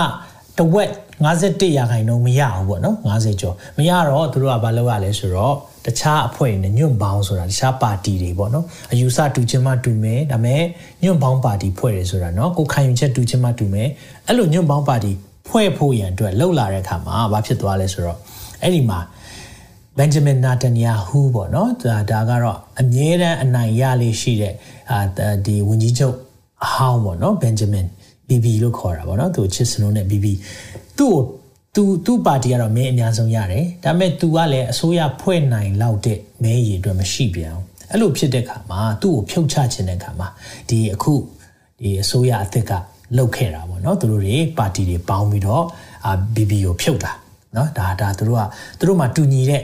[0.58, 0.90] တဝက်
[1.26, 5.54] 51ရာခိုင်နှုန်းမရဘူးပေါ့နော်50ကျော်မရတော့သူတို့ကဘာလုပ်ရလဲဆိုတော့
[5.86, 10.62] တခြားအဖွဲ့တွေနဲ့ညွန့်ပေါင်းဆိုတာတခြားပါတီတွေပေါ့နော်အယူဆတူချင်းမှတူမယ်ဒါပေမဲ့
[11.02, 13.88] ညွန့်ပေါင်းပါတီဖွဲ့တယ်ဆိုတာနော်ကိုခံယူချက်တူချင်းမှတူမယ်
[14.26, 15.12] အဲ့လိုညွန့်ပေါင်းပါတီ
[15.48, 18.18] ဖွဲ့ဖို့ရန်အတွက်လှုပ်လာတဲ့အခါမှာဘာဖြစ်သွားလဲဆိုတော့
[18.62, 18.98] အဲ့ဒီမှာ
[19.98, 24.54] ဘန်ဂျမင်နာတန်ယာဟူပေါ့နော်ဒါဒါကတော့အမြဲတမ်းအနိုင်ရလေးရှိတဲ့
[24.90, 24.98] အာ
[25.46, 26.16] ဒီဝန်ကြီးချုပ်
[26.64, 27.86] အဟောင်းပေါ့နော်ဘန်ဂျမင်
[28.28, 30.26] BB လို့ခေါ်တာပေါ့နော်သူချစ်စနိုးနဲ့ BB
[30.98, 31.22] သူ့ကို
[31.74, 40.28] သူသူ့ပါတီကတော့မဲအများဆုံးရတယ်ဒါပေမဲ့ तू ကလည်းအစိုးရဖွဲ့နိုင်လောက်တဲ့မဲရည်အတွက်မရှိပြန်အောင်အဲ့လိုဖြစ်တဲ့ခါမှာသူ့ကိုဖြုတ်ချခြင်းတဲ့ခါမှာ
[40.68, 41.14] ဒီအခု
[41.80, 42.72] ဒီအစိုးရအသစ်က
[43.16, 45.64] လှုပ်ခဲ့တာပေါ့နော်သူတို့တွေပါတီတွေပေါင်းပြီးတော့
[46.06, 47.12] အာ BB ကိုဖြုတ်တာ
[47.56, 48.42] နော်ဒါဒါသူတို့က
[48.78, 49.62] သူတို့မှတူညီတဲ့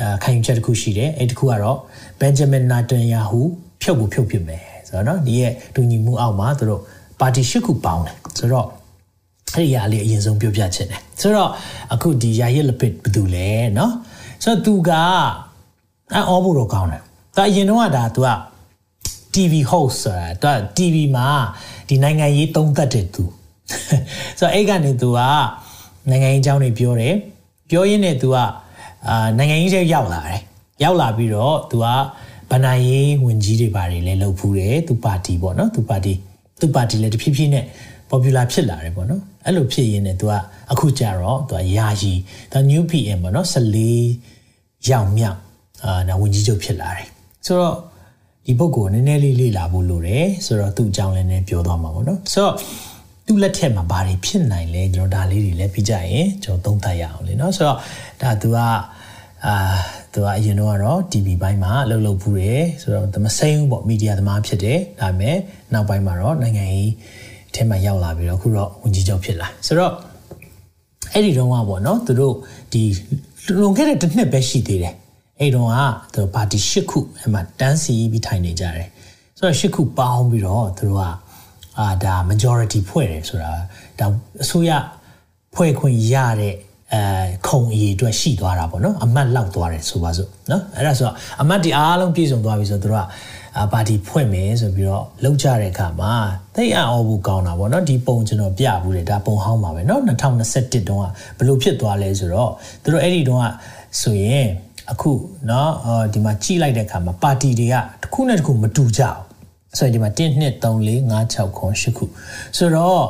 [0.00, 1.78] အာခံယူချက်တစ်ခုရှိတယ်အဲ့ဒီတစ်ခုကတော့
[2.20, 3.40] Benjamin Netanyahu
[3.82, 6.80] ဖြုတ်ကိုဖြုတ်ဖြစ်မယ်ဆိုတော့နော်ဒီရဲ့တူညီမှုအောက်မှာသူတို့
[7.20, 8.66] ပါတီရှစ်ခုပေါင်းတယ်ဆိုတော့
[9.55, 11.49] အဲ့ဒီအရာလေးအရင်ဆုံးပြောပြချင်တယ်ဆိုတော့
[11.93, 13.91] အခုဒီယာရစ်လပစ်ဘယ်သူလဲเนาะ
[14.43, 14.91] ဆိုတော့သူက
[16.15, 17.01] အအောဖို့တော့ကောင်းတယ်
[17.37, 18.29] ဒါအရင်တော့ကဒါ तू က
[19.33, 21.27] TV host ဆိုတာ तू TV မှာ
[21.87, 23.23] ဒီနိုင်ငံရေးသုံးသပ်တယ် तू
[24.39, 25.19] ဆိုတော့အဲ့ကနေ तू က
[26.09, 27.15] နိုင်ငံရေးအကြောင်းတွေပြောတယ်
[27.69, 28.35] ပြောရင်းနဲ့ तू က
[29.07, 30.39] အာနိုင်ငံရေးထဲရောက်လာတယ်
[30.83, 31.85] ရောက်လာပြီးတော့သူက
[32.51, 36.13] ဗဏ္ဍာရေးဝင်ကြီးတွေပါတယ်လည်းလှုပ်ဖူးတယ်သူပါတီပေါ့နော်သူပါတီ
[36.61, 37.65] သူပါတီလည်းတဖြည်းဖြည်းနဲ့
[38.11, 40.33] popular ဖြစ်လာတယ်ပေါ့နော် အဲ့လိုဖြစ်ရင်းနဲ့သူက
[40.71, 42.13] အခုကြတော့သူကယာယီ
[42.51, 45.39] သူ new PM ပေါ့နော်14ရောက်မြောက်
[45.83, 47.07] အာဒါဝင်ကြီးချုပ်ဖြစ်လာတယ်
[47.45, 47.75] ဆိုတော့
[48.45, 52.53] ဒီပုဂ္ဂိုလ်နည်းနည်းလေးလေ့လာဖို့လိုတယ်ဆိုတော့သူ့အကြောင်းလည်းနည်းပြောသွားမှာပေါ့နော်ဆိုတော့
[53.25, 57.77] သူ့လက်ထက်မှာဘာတွေဖြစ်နိုင်လဲကျွန်တော်ဒါလေးတွေလည်းပြကြရင်ကျွန်တော်သုံးသပ်ရအောင်လေเนาะဆိုတော့
[58.21, 58.57] ဒါသူက
[59.45, 59.55] အာ
[60.13, 65.37] သူကအရင်တော့ကတော့ TV ဘိုင်းမှာအလုပ်လုပ်ဖူးတယ်ဆိုတော့မစိမ်းဘူးပေါ့မီဒီယာသမားဖြစ်တယ်ဒါပေမဲ့
[65.73, 66.91] နောက်ပိုင်းမှာတော့နိုင်ငံရေး
[67.54, 69.92] ထဲမှာရောက်လာပြီးတော့အခုတော့ဝန်ကြီးချုပ်ဖြစ်လာဆိုတော့
[71.12, 72.34] အဲ့ဒီတော့ကပေါ့နော်သူတို့
[72.72, 72.82] ဒီ
[73.60, 74.94] လွန်ခဲ့တဲ့တစ်နှစ်ပဲရှိသေးတယ်
[75.40, 75.76] အဲ့တော့က
[76.14, 78.88] သူပါတီ၈ခုအဲ့မှာတန်းစီပြီးထိုင်နေကြတယ်
[79.38, 81.04] ဆိုတော့၈ခုပေါင်းပြီးတော့သူတို့က
[81.78, 83.52] အာဒါ majority ဖွဲ့တယ်ဆိုတာ
[83.98, 84.06] ဒါ
[84.42, 84.70] အစိုးရ
[85.54, 86.54] ဖွဲ့ခွင့်ရတဲ့
[86.93, 87.03] အဲ
[87.47, 93.05] ခုံအည်အတွက်ရှိသွားတာပေါ့နော်အမတ်လောက်သွားတယ်ဆိုပါစို့နော်အဲ့ဒါဆိုတော့အမတ်ဒီအားလုံးပြည့်စုံသွားပြီဆိုတော့သူတို့
[93.57, 96.13] ကပါတီဖွဲ့မယ်ဆိုပြီးတော့လောက်ကြတဲ့အခါမှာ
[96.55, 101.05] သိအံ့ဩဖို့ကောင်းတာပေါ့နော်ဒီပုံကျွန်တော်ပြဘူးလေဒါပုံဟောင်းပါပဲနော်2021တုန်းက
[101.37, 102.51] ဘယ်လိုဖြစ်သွားလဲဆိုတော့
[102.83, 103.45] သူတို့အဲ့ဒီတုန်းက
[104.01, 104.47] ဆိုရင်
[104.91, 105.11] အခု
[105.47, 105.67] เนาะ
[106.13, 112.05] ဒီမှာကြည့်လိုက်တဲ့အခါမှာပါတီတွေကတစ်ခုနဲ့တစ်ခုမတူကြဘူးဆိုရင်ဒီမှာ1 2 3 4 5 6ခု8ခု
[112.57, 113.05] ဆိုတော့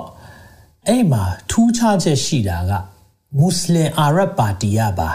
[0.87, 2.71] အဲ့မှာထူးခြားချက်ရှိတာက
[3.40, 5.10] မွတ်စလင်အာရပ်ပါတီကပါ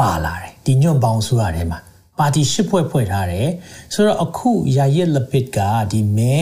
[0.00, 1.78] ပါလာတယ်ဒီညွန့်ပေါင်းဆိုတာထဲမှာ
[2.18, 3.48] ပါတီရှစ်ဖွဲ့ဖွဲ့ထားတယ်
[3.94, 5.58] ဆိုတော့အခုယာယက်လပစ်က
[5.92, 6.36] ဒီမဲ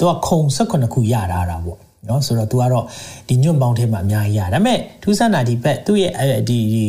[0.00, 1.78] တော့ခုံ16ခုရထားတာပေါ့
[2.08, 2.84] နော်ဆိုတော့ तू ကတော့
[3.28, 6.12] ဒီညွန့်ပေါင်းထဲမှာအများကြီးရဒါပေမဲ့ထူးဆန်းတာဒီဘက်သူ့ရဲ့
[6.48, 6.84] ဒီဒီ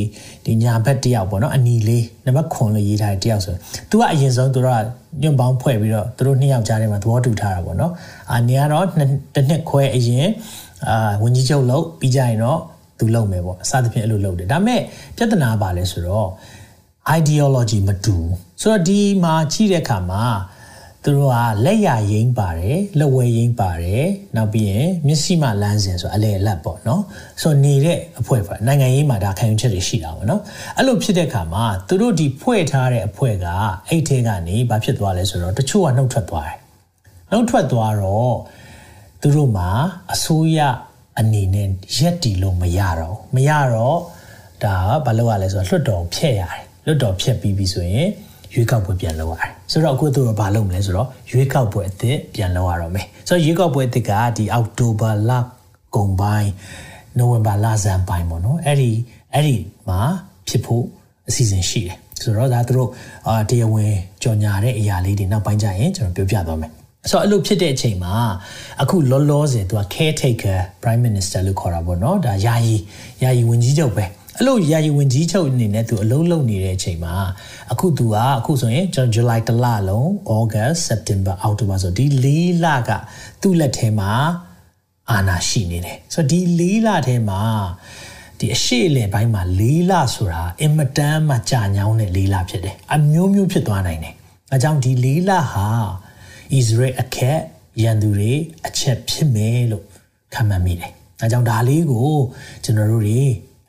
[0.45, 3.55] ဒီညာဘက်တယောက်ပေါ့နော်အနီလေးနံပါတ်9လို့ရေးထားတဲ့တယောက်ဆို
[3.89, 4.83] तू ကအရင်ဆုံးသူတို့က
[5.21, 7.91] ညွန့်ပေါင်းဖွဲ့ပြီးတော့သူတို့နှစ်ယောက်ကြားထဲမှာသဘောတူထားတာပေါ့နော်
[8.31, 10.27] အာနေကတော့တစ်နှစ်ခွဲအရင်
[10.89, 12.59] အာဝန်ကြီးချုပ်လို့ပြီးကြရင်တော့
[12.99, 14.81] သူလုပ်မယ်ပေါ့အစသဖြင့်အဲ့လိုလုပ်တယ်ဒါပေမဲ့
[15.17, 16.29] ပြဿနာပါလဲဆိုတော့
[17.17, 18.17] ideology မတူ
[18.61, 20.23] ဆိုတော့ဒီမှာကြီးတဲ့အခါမှာ
[21.03, 27.01] သူတို့ကလက်ရရင်းပါတယ်လက်ဝဲရင်းပါတယ်နောက်ပြီးရင်မျက်စိမှလမ်းစဉ်ဆိုအလေအလတ်ပေါ့နော်
[27.41, 30.41] ဆိုတော့နေတဲ့အဖွဲ့ပါနိုင်ငံရေးမှာဒါခံယူချက်တွေရှိတာပေါ့နော်
[30.77, 33.47] အဲ့လိုဖြစ်တဲ့အခါမှာသူတို့ဒီဖွဲ့ထားတဲ့အဖွဲ့က
[33.87, 36.57] အဲ့ထဲကနေဘာဖြစ်သွားလဲဆိုတော့တချို့ကနှုတ်ထွက်သွားတယ်
[37.31, 38.35] နှုတ်ထွက်သွားတော့
[39.21, 39.69] သူတို့မှာ
[40.13, 40.59] အစိုးရ
[41.19, 43.97] အနေနဲ့ရက်တီလို့မရတော့မရတော့
[44.63, 44.75] ဒါ
[45.05, 48.07] ဘာလို့ရလဲဆိုတော့လွှတ်တော်ဖျက်ရတယ်လွှတ်တော်ဖျက်ပြီးပြီဆိုရင်
[48.53, 55.31] ရွေးကောက်ပွဲပြန်လုပ်ရတယ်ဆိုတော့အခုသူတို့ဘာလုပ်မလဲဆိုတော့ရွေးကောက်ပွဲအသစ်ပြန်လုပ်ရတော့မယ်ဆိုတော့ရွေးကောက်ပွဲအသစ်ကဒီအောက်တိုဘာလ
[55.95, 56.51] ကုန်ပိုင်း
[57.17, 58.91] နိုဝင်ဘာလဆန်းပိုင်းပေါ့နော်အဲ့ဒီ
[59.33, 59.57] အဲ့ဒီ
[59.89, 60.01] မှာ
[60.47, 60.85] ဖြစ်ဖို့
[61.27, 62.89] အစီအစဉ်ရှိတယ်ဆိုတော့ဒါသူတို့
[63.27, 66.71] အာတရားဝင်ကြော်ညာတဲ့အရာလေးတွေနောက်ပိုင်းကျရင်ကျွန်တော်ပြောပြသွားမယ်
[67.11, 68.15] ဆိုတော့အဲ့လိုဖြစ်တဲ့အချိန်မှာ
[68.81, 72.75] အခုလောလောဆယ်သူက caretaker prime minister လို့ခေါ်တာပေါ့နော်ဒါယာယီ
[73.23, 74.05] ယာယီဝန်ကြီးချုပ်ပဲ
[74.37, 77.15] အဲ့လိုယာယီဝန်ကြီးချုပ်အနေနဲ့သူအလုံးလုံးနေတဲ့အချိန်မှာ
[77.71, 82.27] အခုသူကအခုဆိုရင်ကျွန်တော် July တလလုံး August September October ဆိုဒီ၄
[82.63, 82.89] လက
[83.41, 84.11] သူ့လက်ထဲမှာ
[85.11, 87.41] အာဏာရှိနေတယ်ဆိုတော့ဒီ၄လထဲမှာ
[88.39, 94.13] ဒီအရှိလေပိုင်းမှာ၄လဆိုတာအင်မတန်မှကြာညောင်းတဲ့၄လဖြစ်တယ်အမျိုးမျိုးဖြစ်သွားနိုင်တယ်
[94.51, 95.67] အဲကြောင့်ဒီ၄လဟာ
[96.58, 97.38] Israel အခက်
[97.82, 98.32] ရန်သူတွေ
[98.66, 99.84] အချက်ဖြစ်မယ်လို့
[100.34, 102.10] ခံမှန်းမိတယ်အဲကြောင့်ဒါလေးကို
[102.64, 103.20] ကျွန်တော်တို့တွေ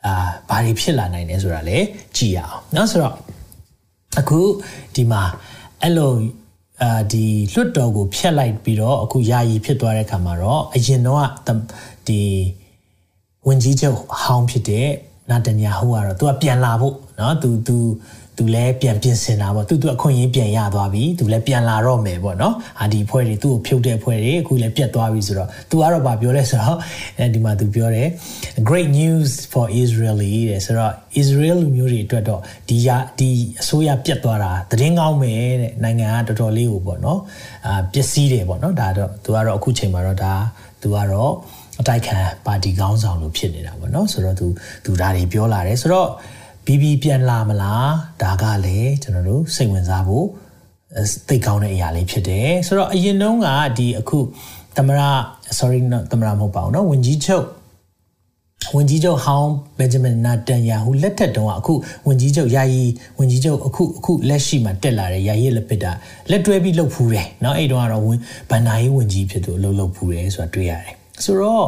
[0.06, 0.14] အာ
[0.48, 3.14] ဘာတွေဖြစ်လာနိုင်လဲဆိုတာလည်းကြည့်ရအောင်เนาะဆိုတော့
[4.20, 4.40] အခု
[4.94, 5.22] ဒီမှာ
[5.82, 6.12] အဲ့လို
[6.82, 11.26] အာဒီလွတ်တော်ကိုဖျက်လိုက်ပြီးတော့အခုယာယီဖြစ်သွားတဲ့ခါမှာတော့အရင်တော့
[12.08, 12.20] ဒီ
[13.46, 14.88] ဝင်ကြီးချုပ်ဟောင်းဖြစ်တဲ့
[15.30, 17.76] နာတန်ယာဟူကတော့သူကပြန်လာဖို့เนาะသူသူ
[18.39, 26.77] သူလည်းပြန်ပြင်ဆင်တာပေါ့သူသူအခွင့်အရေးပြန်ရသွားပြီသူလည်းပြန်လာတော့မယ်ပေါ့နော်အာဒီဖွဲ့တွေသူ့ကိုဖြုတ်တဲ့ဖွဲ့တွေအခုလည်းပြတ်သွားပြီဆိုတော့သူကတော့ဗာပြောလဲဆိုတော့
[27.17, 28.07] အဲဒီမှာသူပြောတယ်
[28.69, 33.29] great news for Israeli တဲ့ဆိုတော့ Israel လူမျိုးတွေအတွက်တော့ဒီရဒီ
[33.61, 37.19] အစိုးရပြတ်သွားတာသတင်းကောင်းပဲတဲ့နိုင်ငံကတော်တော်လေးကိုပေါ့နော်
[37.67, 40.33] အာပျက်စီးတယ်ပေါ့နော်ဒါတော့သူကတော့အခုချိန်မှာတော့ဒါ
[40.81, 41.33] သူကတော့
[41.81, 44.47] အတိုက်ခံပါတီခေါင်းဆောင်လို့ဖြစ်နေတာပေါ့နော်ဆိုတော့သူ
[44.85, 46.09] သူဒါတွေပြောလာတယ်ဆိုတော့
[46.68, 47.90] ပြီးပြီးပြန်လာမလား
[48.22, 50.26] ဒါကလည်းကျွန်တော်တို့စိတ်ဝင်စားဖို့
[51.28, 53.48] သိကောင်းတဲ့အရာလေးဖြစ်တယ်ဆိုတော့အရင်တုန်းက
[53.78, 54.18] ဒီအခု
[54.76, 55.00] သမရ
[55.58, 55.78] sorry
[56.10, 57.46] သမရမဟုတ်ပါဘူးเนาะဝင်ကြီးချုပ်
[58.76, 61.72] ဝင်ကြီးချုပ်ဟောင်းဘန်ဂျမင်နာတန်ယာဟူလက်ထက်တုန်းကအခု
[62.06, 62.84] ဝင်ကြီးချုပ်ယာယီ
[63.18, 65.92] ဝင်ကြီးချုပ်အခုအခုလက်ရှိမှာတက်လာတဲ့ယာယီလက်ပစ်တာ
[66.30, 68.18] လက်တွဲပြီးလှုပ်ဖူးတယ်เนาะအဲ့တုန်းကတော့ဝင်
[68.50, 71.66] ဘန်နာရေးဝင်ကြီးဖြစ်သူလှုပ်လှုပ်ဖူးတယ်ဆိုတာတွေ့ရတယ်ဆိုတော့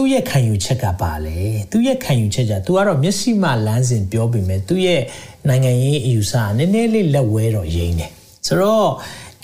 [0.00, 1.38] သူ့ရဲ့ခံယူချက်ကပါလေ
[1.72, 5.02] သူ့ရဲ့ခံယူချက်ကသူကတော့မျက်စိမှလမ်းစဉ်ပြောပေမဲ့သူ့ရဲ့
[5.48, 8.10] နိုင်ငံရေးအယူဆနည်းနည်းလေးလက်ဝဲတော့ရင်းတယ်
[8.46, 8.90] ဆိုတော့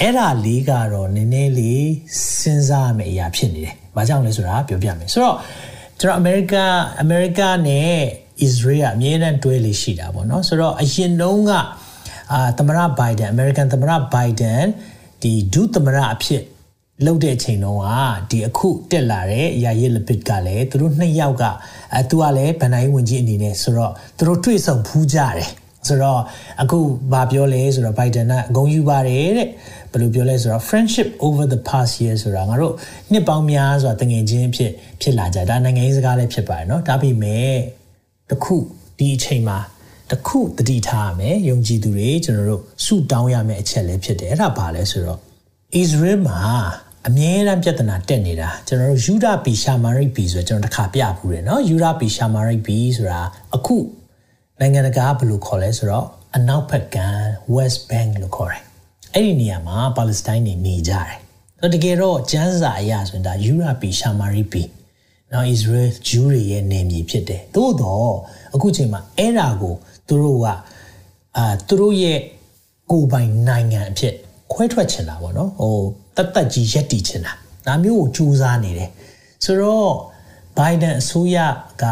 [0.00, 1.88] အဲ့ဒါလေးကတော့နည်းနည်းလေး
[2.40, 5.36] စဉ်းစားရမယ့်အရာဖြစ်နေတယ်။ဘာကြောင့်လဲဆိုတာပြောပြမယ်။ဆိုတော့
[6.00, 6.54] ကျွန်တော်အမေရိက
[7.02, 7.92] အမေရိကနဲ့
[8.46, 11.52] Israel အမြဲတမ်းတွဲလေးရှိတာပေါ့နော်။ဆိုတော့အရင်တုန်းက
[12.32, 14.64] အာသမရဘိုင်ဒန်အမေရိကန်သမရဘိုင်ဒန်
[15.22, 16.42] ဒီဒုသမရအဖြစ်
[17.05, 17.87] လောက်တဲ့အချိန်တုန်းက
[18.31, 21.43] ဒီအခုတက်လာတဲ့ယာယီလပစ်ကလည်းသူတို့နှစ်ယောက်က
[21.93, 25.49] အဲသူကလည်းဗန်နိုင်ဝင်ကြီးအနေနဲ့ဆိုတော့သူတို့တွေ့ဆုံဖူးကြတယ်
[25.87, 26.21] ဆိုတော့
[26.61, 26.79] အခု
[27.13, 29.47] ဗာပြောလဲဆိုတော့ဘိုင်ဒန်ကအဂုံယူပါတယ်တဲ့
[29.91, 32.73] ဘယ်လိုပြောလဲဆိုတော့ friendship over the past year ဆိုတာငါတို့
[33.11, 37.53] နှစ်ပေါင်းများစွာတငယ်ချင်းဖြစ်ဖြစ်လာကြဒါနိုင်ငံရေးစကားလည်းဖြစ်ပါတယ်เนาะဒါပေမဲ့
[38.29, 38.55] တခု
[38.97, 39.57] ဒီအချိန်မှာ
[40.11, 45.19] တခုတတိထားရမယ်ယုံကြည်သူတွေကျွန်တော်တို့ဆုတောင်းရမယ့်အချက်လည်းဖြစ်တယ်အဲ့ဒါဘာလဲဆိုတော့
[45.81, 46.41] Israel မှာ
[47.07, 53.21] အမြဲတမ်းပြဿနာတက်နေတာကျွန်တော်တို့ယူဒပီရှာမာရိပီဆိုတော့ကျွန်တော်တစ်ခါပြပူတယ်เนาะယူဒပီရှာမာရိပီဆိုတာ
[53.55, 53.77] အခု
[54.59, 56.97] နိုင်ငံတကာဘယ်လိုခေါ်လဲဆိုတော့အနောက်ဘက်က
[57.55, 58.63] West Bank လို့ခေါ်တယ်
[59.13, 61.13] အဲ့ဒီနေရာမှာပါလက်စတိုင်းနေနေကြတယ်
[61.59, 64.63] ဆိုတကယ်တော့ကျန်းစာအရာဆိုတာယူဒပီရှာမာရိပီ
[65.33, 68.13] နော် Israel ဂျူးတွေရဲ့နေမြေဖြစ်တယ်သို့တော့
[68.55, 69.75] အခုချိန်မှာအဲ့ဒါကို
[70.07, 70.47] သူတို့က
[71.37, 72.19] အာသူတို့ရဲ့
[72.91, 74.13] ကိုယ်ပိုင်နိုင်ငံအဖြစ်
[74.53, 75.75] ခွဲထွက်ချင်တာပေါ့နော်ဟို
[76.16, 77.32] တတ်တတ်ကြီးရက်တည်ချင်တာ
[77.66, 78.90] ဒါမျိုးကိုကြိုးစားနေတယ်
[79.44, 79.92] ဆိုတော့
[80.56, 81.36] ဘိုင်ဒန်အစိုးရ
[81.82, 81.84] က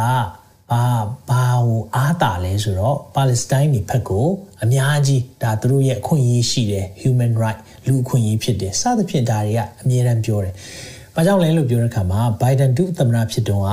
[0.71, 0.85] ဘာ
[1.31, 4.27] ဘာကိုအားတာလဲဆိုတော့ပါလက်စတိုင်းတွေဘက်ကို
[4.63, 10.55] အများကြီးဒါသူတို့ရဲ့အခွင့်အရေးရှိတယ် human right လူအခွင့်အရေးဖြစ်တယ်စသဖြင့်ဒါတွေကအမြဲတမ်းပြောတယ်။
[11.15, 13.71] ဘာကြောင့်လဲလို့ပြောတဲ့အခါမှာဘိုင်ဒန်ဒုသမ္မတဖြစ်တုန်းက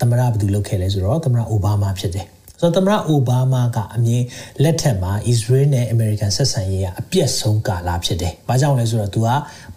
[0.00, 2.26] သမ္မတဘယ်သူလုပ်ခဲ့လဲဆိုတော့သမ္မတအိုဘားမားဖြစ်တယ်။
[2.60, 4.22] ဆိုတော့သမ္မတအိုဘားမားကအမြင်
[4.62, 9.28] လက်ထက်မှာအစ္စရေးနဲ့အမေရိကန်ဆက်ဆံရေးကအပြတ်ဆုံးကာလဖြစ်တယ်။ဘာကြောင့်လဲဆိုတော့သူက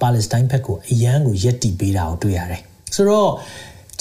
[0.02, 2.62] ပါလက်စတိုင်းဘက်ကိုအရန်ကိုရက်တီပေးတာကိုတွေ့ရတယ်။
[2.96, 3.32] ဆိုတော့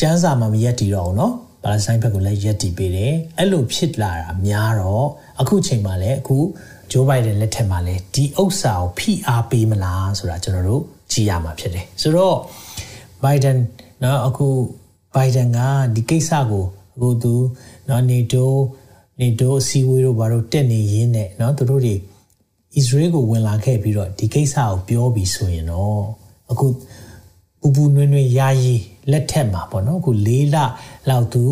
[0.01, 5.07] ကျန်းစာမှာမရက်တီတော့ဘူးနော်။ပါလက်စတိုင်းဘက်ကိုလည်းရက်တီပေးတယ်။အဲ့လိုဖြစ်လာတာများတော့
[5.41, 6.37] အခုချိန်မှာလည်းအခု
[6.91, 12.37] ဂျိုးဘိုင်ဒန်လက်ထက်မှာလည်းဒီဥစ္စာကိုဖိအားပေးမလားဆိုတာကျွန်တော်တို့ကြည့်ရမှာဖြစ်တယ်။ဆိုတော့
[13.23, 13.59] ဘိုင်ဒန်
[14.03, 14.47] နော်အခု
[15.15, 15.59] ဘိုင်ဒန်က
[15.95, 16.65] ဒီကိစ္စကို
[16.97, 17.35] အခုသူ
[17.90, 18.62] เนาะနေတိုး
[19.22, 21.96] နေတိုးအစည်းအဝေးတို့ဘာလို့တက်နေရင်းနဲ့เนาะသူတို့တွေ
[22.80, 26.04] Israel ကိုဝင်လာခဲ့ပြီးတော့ဒီကိစ္စကိုပြောပြီးဆိုရင်တော့
[26.52, 26.66] အခု
[27.62, 28.76] ပူပူနွေ့နွေ့ယာယီ
[29.12, 30.58] လက်ထက်မှာပေါ့နော်အခု၄လ
[31.10, 31.44] လောက်သူ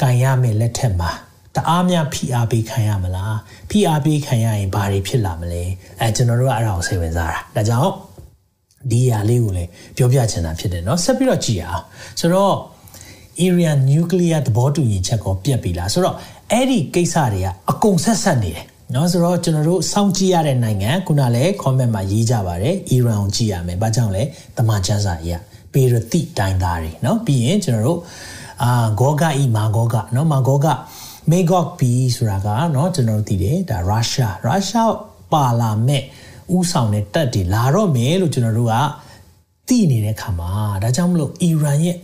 [0.00, 1.10] ကန်ရမယ်လက်ထက်မှာ
[1.56, 3.36] တအားများဖိအားပေးခံရမလား
[3.70, 5.62] ဖိအားပေးခံရရင်ဘာတွေဖြစ်လာမလဲ
[6.00, 7.92] အဲကျွန်တော်တို့ကအဲ့ဒါကိုစိတ်ဝင်စားတာဒါကြောင့်
[8.90, 11.84] ဒီအရာလေးကိုလည်းပြောပြချင်တာဖြစ်တယ်เนาะဆက်ပြီးတော့ကြည့်အောင်
[12.20, 12.54] ဆိုတော့
[13.47, 16.15] Iran nuclear သဘောတူညီချက်ကိုပြတ်ပြီလားဆိုတော့
[16.51, 24.23] အဲ့ဒီကိစ္စတွေကအကုန်ဆက်ဆက်နေတယ်နော်ဆိုတော့ကျွန်တော်တို့စောင့်ကြည့်ရတဲ့နိုင်ငံခုနလည်း comment မှာရေးကြပါတယ်အီရန်ကိုကြည့်ရမယ်။ဘာကြောင့်လဲ
[24.57, 25.37] တမန်ကျန်းစာအရာ
[25.73, 27.99] ပေရတိတိုင်းသားတွေနော်ပြီးရင်ကျွန်တော်တို့
[28.63, 30.67] အာဂောဂဤမာဂောဂနော်မာဂောဂ
[31.31, 34.91] မေဂော့ဘီဆိုတာကနော်ကျွန်တော်တို့သိတယ်ဒါရုရှားရုရှား
[35.31, 36.03] ပါလာမဲ့
[36.55, 38.75] ဥဆောင်တဲ့တပ်တွေလာတော့မယ်လို့ကျွန်တော်တို့က
[39.67, 40.51] သိနေတဲ့ခါမှာ
[40.83, 41.97] ဒါကြောင့်မလို့အီရန်ရဲ့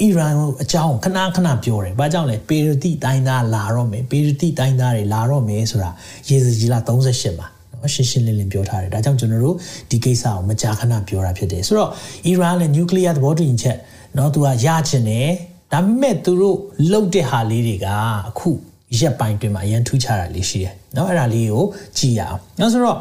[0.00, 5.90] အီရန်ကိုအကြောင်းခဏခဏပြောတယ်။ဘာကြောင့်လဲပေရတိတိုင်းသားလာတော့မယ်ပေရတိတိုင်းသားတွေလာတော့မယ်ဆိုတာ
[6.28, 9.56] ရေစကြီးလာ38မှာနော်ရှင်းရှင်းလင်းလင်းပြောထားတယ်။ဒါကြောင့်ကျွန်တော်တို့
[9.90, 11.90] ဒီကိစ္စကိုမကြာခဏပြောတာဖြစ်တယ်။ဆိုတော့
[12.26, 13.76] အီရန်လည်းနျူကလ িয়ার သဘောတူညီချက်
[14.16, 15.28] နော်သူကရချင်တယ်။
[15.72, 16.56] ဒါပေမဲ့သူတို့
[16.90, 17.86] လှုပ်တဲ့ဟာလေးတွေက
[18.28, 18.50] အခု
[18.98, 21.64] ရက်ပိုင်းတွင်မှာအရန်ထူးခြားတာလေးရှိတယ်။နော်အဲ့ဒါလေးကို
[21.98, 22.98] ကြည့်ရအောင်။နော်ဆိုတော့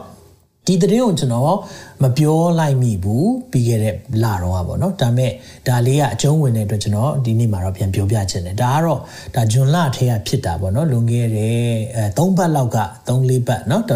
[0.68, 1.58] ဒီသတင်းကိုကျွန်တော်
[2.04, 5.32] မပြောလိုက်မိဘူးပြီးခဲ့တဲ့လတော့ပါဗောနော်ဒါမဲ့
[5.68, 9.00] ဒါလေးကအကျုံးဝင်တဲ့အတွက်ကျွန်တော်ဒီနေ့မှာတော့ပြန်ပြောပြခြင်းတယ်ဒါကတော့
[9.36, 11.56] ဒါဂျွန်လထဲကဖြစ်တာဗောနော်လွန်ခဲ့တဲ့
[11.96, 13.92] အဲ3ပတ်လောက်က3 4ပတ်နော်တ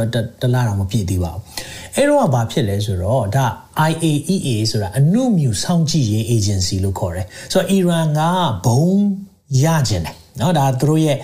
[0.53, 1.41] လတော့မပြည့်သေးပါဘူး
[1.95, 3.45] အဲ့တော့ဘာဖြစ်လဲဆိုတော့ဒါ
[3.89, 8.21] IAEA ဆိုတာအနုမြူစောင့်ကြည့်ရေး agency လို့ခေါ်တယ်ဆိုတော့အီရန်က
[8.65, 8.85] ဘုံ
[9.63, 11.17] ရခြင်းတယ်နော်ဒါသူတို့ရဲ့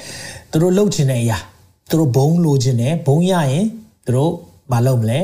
[0.51, 1.37] သူတို့လုပ်ခြင်းတဲ့အရာ
[1.89, 3.65] သူတို့ဘုံလိုခြင်းတယ်ဘုံရရင်
[4.05, 4.33] သူတို့
[4.71, 5.19] မလုပ်မလဲ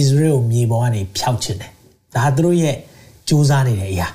[0.00, 1.72] Israel မြေပေါ်ကနေဖျောက်ချင်တယ်
[2.14, 2.76] ဒါသူတို့ရဲ့
[3.28, 4.08] စူးစမ်းနေတဲ့အရာ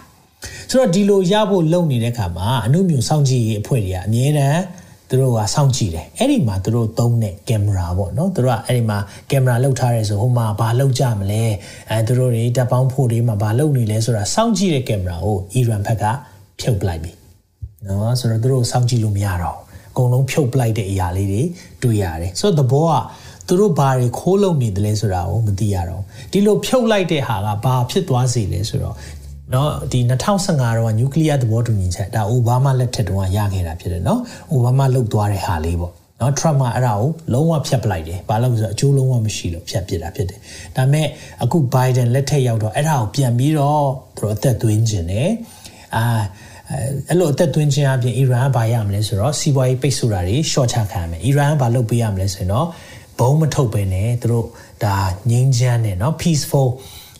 [0.69, 4.61] ဆိုတော့ဒီလိုရဖို့လုပ်နေတဲ့အခါမှာအနုမြူစောင့်ကြည့်ရေးအဖွဲ့တွေကအမြဲတမ်း
[5.09, 8.97] သူတို့ကစောင့်ကြည့်တယ်အဲ့ဒီမှာသူတို့သုံးတဲ့ကင်မရာပေါ့နော်သူတို့ကအဲ့ဒီမှာ
[9.31, 11.43] ကင်မရာလောက်ထားရဲဆိုဟိုမှာဘာလောက်ကြမလဲ
[11.91, 16.03] အဲသူတို့တွေတပ်ပေါင်းဖို့တွေမှာဘာလောက်နေလဲဆိုတာစောင့်ကြည့်တဲ့ကင်မရာကိုအီရန်ဘက်က
[16.59, 17.11] ဖြုတ်ပလိုက်ပြီ
[17.87, 19.59] နော်ဆိုတော့သူတို့စောင့်ကြည့်လို့မရတော့
[19.91, 21.41] အကုန်လုံးဖြုတ်ပလိုက်တဲ့အရာလေးတွေ
[21.83, 22.93] တွေ့ရတယ်ဆိုတော့သဘောက
[23.46, 28.96] သူတို့ဘာတွေခိုးလုံနေတယ်လဲဆိုတာကိုမသိရတော့ဒီလိုဖြုတ်လိုက်တဲ့ဟာကဘာဖြစ်သွားစေလဲဆိုတော့
[29.52, 30.00] เนาะဒီ
[30.40, 34.20] 2015တော့နျူကလ িয়ার သဘောတူညီချက်ဒါအိုဘားမားလက်ထက်တုန်းကရခဲ့တာဖြစ်တယ်เนาะ
[34.52, 40.38] အိုဘားမားလုတ်သွားတဲ့ဟာလေးပေါ့နော် Trump ကအဲ့ဒါကိုလုံးဝဖျက်ပလိုက်တယ်။ဘာလို့လဲဆိုတော့အကျိုးလုံးဝမရှိလို့ဖျက်ပစ်တာဖြစ်တယ်။
[40.76, 41.06] ဒါပေမဲ့
[41.42, 43.86] အခု Biden လက်ထက်ရောက်တော့အဲ့ဒါကိုပြန်ပြီးတော့
[44.16, 45.28] သူတို့အသက်သွင်းခြင်းနဲ့
[45.96, 46.04] အာ
[47.08, 52.66] အဲ့လိုအသက်သွင်းခြင်းအပြင်အီရန်ကဘာရမလဲဆိုတော့စီးပွားရေးပိတ်ဆို့တာတွေ short ချခံရမယ်။အီရန်ကဘာလုပ်ပေးရမလဲဆိုရင်တော့
[53.18, 54.46] ဘုံမထုတ်ပဲနဲ့သူတို့
[54.84, 54.96] ဒါ
[55.30, 56.68] ငြိမ်းချမ်းတယ်เนาะ peaceful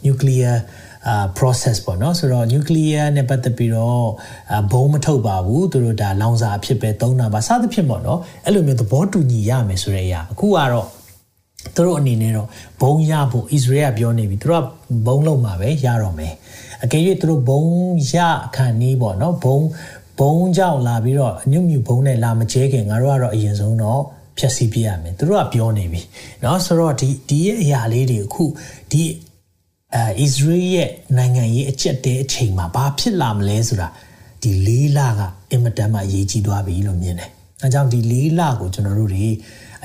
[0.05, 0.57] nuclear
[1.09, 4.09] အာ process ပေါ့เนาะဆိုတော့ nuclear နဲ့ပတ်သက်ပြီးတော့
[4.73, 10.87] ဘုံမထုတ်ပါဘူးသူတို့ဒါလောင်စာအဖြစ်ပဲသုံးတာပါစသဖြင့်ပေါ့เนาะအဲ့လိုမျိုးသဘောတူညီရမယ်ဆိုတဲ့အရာအခုကတော့
[11.77, 12.49] သူတို့အနေနဲ့တော့
[12.81, 14.67] ဘုံရဖို့ဣသရေလပြောနေပြီသူတို့က
[15.07, 16.35] ဘုံလုံးမှာပဲရတော့မယ်
[16.85, 17.63] အကယ်၍သူတို့ဘုံ
[18.13, 18.15] ရ
[18.57, 19.59] ခံနီးပေါ့နော်ဘုံ
[20.21, 24.03] ဘုံကြောင့်လာပြီးတော့အညွတ်မြူဘုံနဲ့လာမကျဲခင်ငါတို့ကတော့အရင်ဆုံးတော့
[24.39, 26.01] ဖြည့်ဆည်းပြရမယ်သူတို့ကပြောနေပြီ
[26.41, 28.45] เนาะဆိုတော့ဒီဒီရဲ့အရာလေးတွေအခု
[28.93, 29.03] ဒီ
[29.95, 33.89] အဲဣသရေလရဲ့နိုင်ငံရေးအကျက်တဲ့အချိန်မှာဘာဖြစ်လာမလဲဆိုတာ
[34.43, 37.31] ဒီလေးလကအင်မတန်မှအရေးကြီးသွားပြီလို့မြင်တယ်
[37.63, 39.27] အဲကြောင့်ဒီလေးလကိုကျွန်တော်တို့တွေ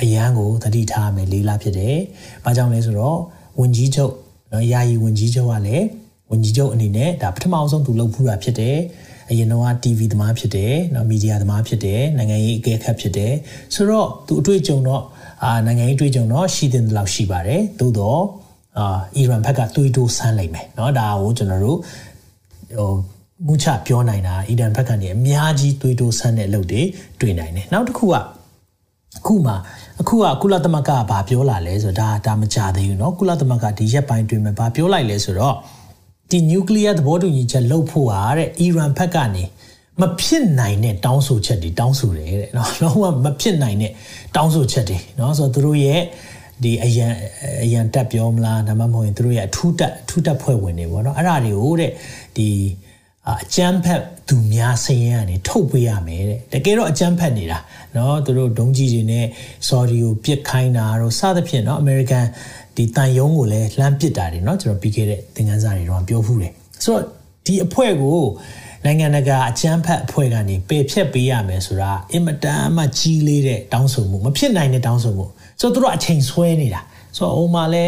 [0.01, 1.97] အရန်ကိုသတိထားမယ်လေးလဖြစ်တယ်။
[2.43, 3.19] ဘာကြောင့်လဲဆိုတော့
[3.59, 4.13] ဝင်ကြီးချုပ်
[4.51, 5.85] နော်ယာယီဝင်ကြီးချုပ်ကလည်း
[6.29, 8.77] ဝင်ကြီးချုပ်အနေနဲ့ဒါပထမအောင်ဆုံးသူလုပ်ဖူးတာဖြစ်တယ်။
[9.29, 13.33] အရင်တော့ TV သမားဖြစ်တယ်နော်မီဒီယာသမားဖြစ်တယ်နိုင်ငံရေးအကဲခတ်ဖြစ်တယ်
[13.75, 15.03] ဆိုတော့သူအတွေ့အကြုံတော့
[15.43, 18.21] အာနိုင်ငံရေးအတွေ့အကြုံတော့ရှိတဲ့လောက်ရှိပါတယ်သို့တော့
[18.79, 21.79] အာအီရန်ဘက်ကတွေးတိုးဆန်းလိုက်မယ်เนาะဒါကိုကျွန်တော်တို့
[22.77, 22.91] ဟို
[23.47, 26.81] မူချပြောနိုင်တာအီရန်ဘက်ကနေအများကြီးတွေးတိုးဆန်းတဲ့အလုပ်တွေ
[27.21, 28.15] တွေ့နိုင်တယ်နောက်တစ်ခုက
[29.17, 29.53] အခုမှ
[30.01, 35.55] အခုကကုလသမဂ္ဂကဘာပြောလာလဲဆိုတော့ဒါဒါမကြသေးဘူးเนาะကုလသမဂ္ဂဒီရက်ပိုင်းတွင်မှာဘာပြောလိုက်လဲဆိုတော့
[36.29, 39.43] ဒီနျူကလ িয়ার သဘောတူညီချက်လုပ်ဖို့ဟာတဲ့အီရန်ဘက်ကနေ
[40.01, 43.91] မဖြစ်နိုင်တဲ့တောင်းဆိုချက်တွေတောင်းဆိုတယ်တဲ့เนาะလုံးဝမဖြစ်နိုင်တဲ့
[44.35, 46.01] တောင်းဆိုချက်တွေเนาะဆိုတော့သူတို့ရဲ့
[46.63, 47.13] ဒီအရန်
[47.63, 51.91] အရန်တက်ပြောမလားဒါမှမဟုတ်ရင်တို့ရဲ့အထူးတက်အထူးတက်ဖွဲ့ဝင်တွေပေါ့နော်အဲ့ဒါတွေကိုတဲ့
[52.37, 52.49] ဒီ
[53.29, 57.59] အကျန်းဖက်သူများစရင်ကနေထုတ်ပေးရမယ်တဲ့တကယ်တော့အကျန်းဖက်နေတာ
[57.93, 59.25] เนาะတို့တို့ဒုံးကြီးတွေနဲ့
[59.67, 62.25] Saudi ကိုပြစ်ခိုင်းတာတော့စသဖြင့်เนาะ American
[62.77, 67.03] ဒီတန်ယုံကိုလည်းလှမ်းပစ်တာတွေเนาะကျွန်တော်ပြီးခဲ့တဲ့သင်ခန်းစာတွေတော့ပြောဖူးတယ်ဆိုတော့
[67.45, 68.19] ဒီအဖွဲ့ကို
[68.85, 75.25] နိုင်ငံတကာအချမ်းဖတ်အဖွဲ့ကနေပယ်ဖြတ်ပေးရမယ်ဆိုတာအင်မတန်မှကြီးလေးတဲ့တောင်းဆိုမှုမဖြစ်နိုင်တဲ့တောင်းဆိုမှု
[75.59, 76.81] ဆိုတော့သူတို့အချိန်ဆွဲနေတာ
[77.17, 77.85] ဆိုတော့အိုမှာလဲ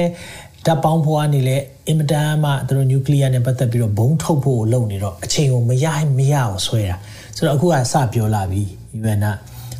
[0.65, 5.85] ဓာတ်ပေါင်းဖွားနေလဲအင်မတန်မှသူတို့နျူကလ িয়ার နဲ့ပတ်သက်ပြီးတော့ဘုံထုတ်ဖို့လုပ်နေတော့အချိန်ကိုမရ
[6.17, 6.95] မရအောင်ဆွဲတာ
[7.37, 8.63] ဆိုတော့အခုကစပြောလာပြီ
[8.99, 9.27] UN က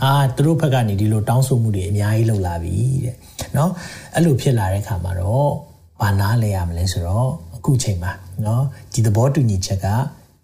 [0.04, 3.16] အာသူတို့ဘက်ကနေဒီလိုတောင်းဆိုမှုတွေအများကြီးလုပ်လာပြီတဲ့
[3.54, 3.70] เนาะ
[4.16, 5.52] အဲ့လိုဖြစ်လာတဲ့အခါမှာတော့
[6.02, 8.12] ဘာနားလဲရမလဲဆိုတော့အခုချိန်မှာ
[8.44, 8.62] เนาะ
[8.94, 9.88] ဒီသဘောတူညီချက်က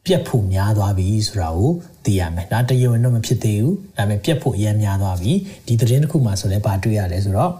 [0.05, 1.71] ပြက်ဖို့များသွားပြီဆိုတာကို
[2.05, 5.31] သိရမယ်ဒါတရဝင်တော့မဖြစ်သေးဘူးဒါပေမဲ့ပြက်ဖို့အများများသွားပြီ
[5.67, 7.51] ဒီသတင်းတစ်ခုမှဆိုလဲဘာတွေ့ရလဲဆိုတော့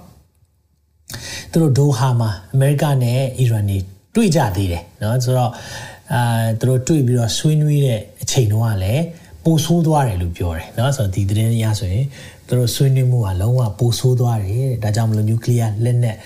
[1.52, 3.78] သူတို့ဒိုဟာမှာအမေရိကနဲ့အီရန်နေ
[4.16, 5.52] တွေ့ကြသေးတယ်เนาะဆိုတော့
[6.14, 9.04] အာသူတို့တွေ့ပြီးတော့ဆွေးနွေးတဲ့အချိန်တုန်းကလည်း
[9.47, 12.07] ပိုဆိုးသွားတယ်လို့ပြောတယ်နော်ဆိုတော့ဒီသတင်းရဆိုရင်
[12.47, 16.17] သူတို့ဆွေးနွေးမှုကလုံးဝပိုဆိုးသွားတယ်ဒါကြောင့်မလို့ nuclear လက်နက်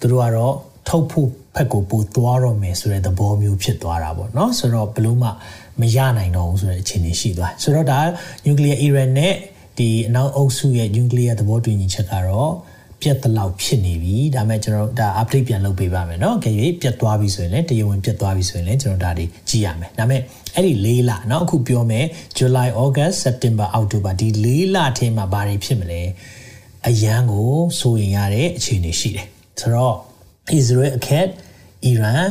[0.00, 0.54] သူတို့ကတော့
[0.88, 5.28] ထုတ်ဖို့ဖက်ကိုပိုသွားတော့မယ်ဆိုတဲ့သဘောမျိုးဖြစ်သွားတာပေါ့နော်ဆိုတော့ဘလို့မှ
[5.80, 7.98] မရနိုင်တော့ဘူးဆိုတဲ့အခြေအနေရှိသွားဆိုတော့ဒါ
[8.46, 9.34] nuclear Iran နဲ့
[9.78, 12.52] ဒီအနောက်အုပ်စုရဲ့ nuclear သဘောတူညီချက်ကတော့
[13.01, 20.21] ပြတ်တလောက်ဖြစ်နေပြီဒါမဲ့ကျွန်တော်ဒါ update ပြန်လုပ်ပေးပါမယ်เนาะကြည့်ပြတ်သွားပြီဆိုရင်လည်းတရားဝင်ပြတ်သွားပြီဆိုရင်လည်းကျွန်တော်ဒါတွေကြည့်ရမယ်ဒါမဲ့
[20.55, 22.05] အဲ့ဒီ၄လเนาะအခုပြောမယ်
[22.37, 26.01] July August September October ဒီ၄လထဲမှာဘာတွေဖြစ်မလဲ
[26.87, 29.27] အရန်ကိုစိုးရင်ရတဲ့အခြေအနေရှိတယ်
[29.59, 29.95] ဆိုတော့
[30.59, 31.27] Israel အခက်
[31.91, 32.25] Iran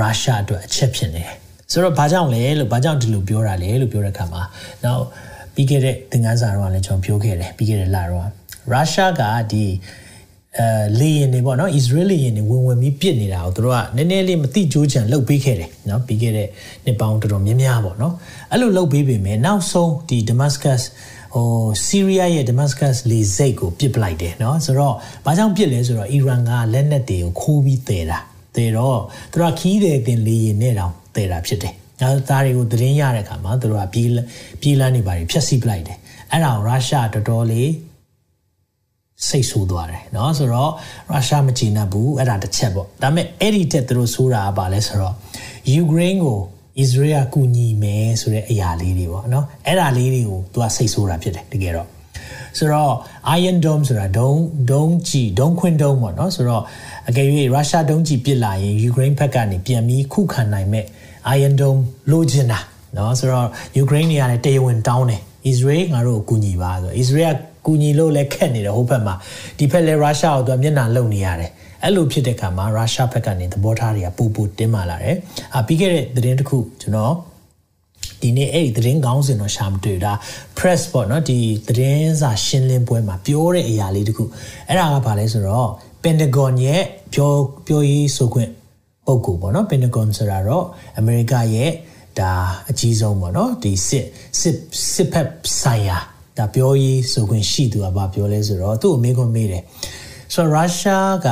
[0.00, 1.36] Russia အတွက်အချက်ဖြစ်နေတယ်
[1.72, 4.42] ဆိုတော့ဘာကြောင့်လဲလို့ဘာကြောင့်ဒီလိုပြောတာလဲလို့ပြောတဲ့အခါမှာ
[4.84, 5.04] နောက်
[5.54, 8.28] ပြီးခဲ့တဲ့သင်ခန်းစာတော့လည်းကျွန်တော်ပြောခဲ့တယ်ပြီးခဲ့တဲ့လတော့
[8.72, 9.64] ရုရှားကဒီ
[10.59, 16.47] အဲလေရင်တွေပေါ့နော် Israel လေရင်တွေဝင်ဝင်ပြီးပြစ်နေတာကိုတို့ကနည်းနည်းလေးမသိကြိုးချံလှုပ်ပေးခဲ့တယ်နော်ပြီးခဲ့တဲ့
[16.85, 18.13] နှစ်ပေါင်းတော်တော်များများပေါ့နော်
[18.51, 20.81] အဲ့လိုလှုပ်ပေးပေမဲ့နောက်ဆုံးဒီ Damascus
[21.35, 21.47] ဟို
[21.85, 28.19] ဆီးရီးယားရဲ့ Damascus လေစိတ်ကိုပြစ်ပလိုက်တယ်နော်ဆိုတော့ဘာကြောင့်ပြစ်လဲဆိုတော့အီရန်ကလက်နက်တွေကိုခိုးပြီးတည်တာ
[28.55, 28.99] တည်တော့
[29.31, 34.09] သူကခီးတယ်တင်လေရင်နဲ့တောင်တည်တာဖြစ်တယ်ဒါသားတွေကိုသတင်းရတဲ့အခါမှာသူတို့ကပြေး
[34.61, 35.97] ပြေးလန်းနေပါတယ်ဖျက်ဆီးပလိုက်တယ်
[36.31, 37.69] အဲ့ဒါကိုရုရှားတော်တော်လေး
[39.28, 40.70] စိတ်ဆိုးသွားတယ်เนาะဆိုတော့
[41.10, 45.14] ရုရှားမကြည်နပ်ဘူးအဲ့ဒါတစ်ချက်ပေါ့ဒါပေမဲ့အဲ့ဒီတက်သူတို့ဆိုးတာကဘာလဲဆိုတော့
[45.72, 46.38] ယူကရိန်းကို
[46.80, 51.88] ဣသရေလကူညီမယ်ဆိုတဲ့အရာလေးတွေပေါ့နော်အဲ့ဒါလေးတွေကိုသူကစိတ်ဆိုးတာဖြစ်တယ်တကယ်တော့
[52.58, 52.94] ဆိုတော့
[53.38, 54.32] Iron Dome ဆိုတာဒုံ
[54.72, 56.62] ဒုံကြီးဒုံခွင်းဒုံပေါ့နော်ဆိုတော့
[57.08, 60.84] အကယ်၍ရုရှားဒုံကြီးပစ်လာရင်ယူကရိန်းဘက်ကနေပြန်ပြီးခုခံနိုင်မဲ့
[61.36, 61.80] Iron Dome
[62.10, 62.60] လိုချင်တာ
[62.96, 69.15] နော်ဆိုတော့ယူကရိန်းတွေကလည်းတရားဝင်တောင်းတယ်ဣသရေလငါတို့ကိုကူညီပါဆိုဣသရေလ ကူညီလို့လည်းခက်နေတယ်ဟိုဘက်မှာ
[69.57, 71.51] ဒီဘက်လည်းရုရှားကိုသူကမျက်နှာလုံနေရတယ်
[71.83, 75.15] အဲ့လိုဖြစ်တဲ့အခါမှာရုရှားဘက်ကနေသဘောထားတွေကပူပူတင်းမာလာတယ်။
[75.55, 77.13] အာပြီးခဲ့တဲ့သတင်းတစ်ခုကျွန်တော်
[78.21, 80.13] ဒီနေ့အဲ့ဒီသတင်းကောင်းစင်တော့ရှာမတွေ့တာ
[80.57, 84.23] press ပေါ့နော်ဒီသတင်းစာရှင်းလင်းပွဲမှာပြောတဲ့အရာလေးတခု
[84.67, 85.69] အဲ့ဒါကဘာလဲဆိုတော့
[86.03, 87.31] Pentagon ရဲ့ပြော
[87.67, 88.51] ပြောရေးဆိုခွင့်
[89.05, 90.65] ပုံကူပေါ့နော် Pentagon ဆိုတာတော့
[91.01, 91.71] America ရဲ့
[92.19, 92.31] ဒါ
[92.69, 94.05] အကြီးဆုံးပေါ့နော်ဒီစစ်
[94.39, 94.55] စစ်
[94.93, 95.27] စစ်ဖက်
[95.61, 95.97] ဆိုင်ရာ
[96.37, 99.63] ဒါပြောရေးဆိုခွင့်ရှိသူကဘာပြောလဲဆိုတော့သူ့အမေကမေးတယ်
[100.33, 101.29] ဆိုတော့ရုရှားက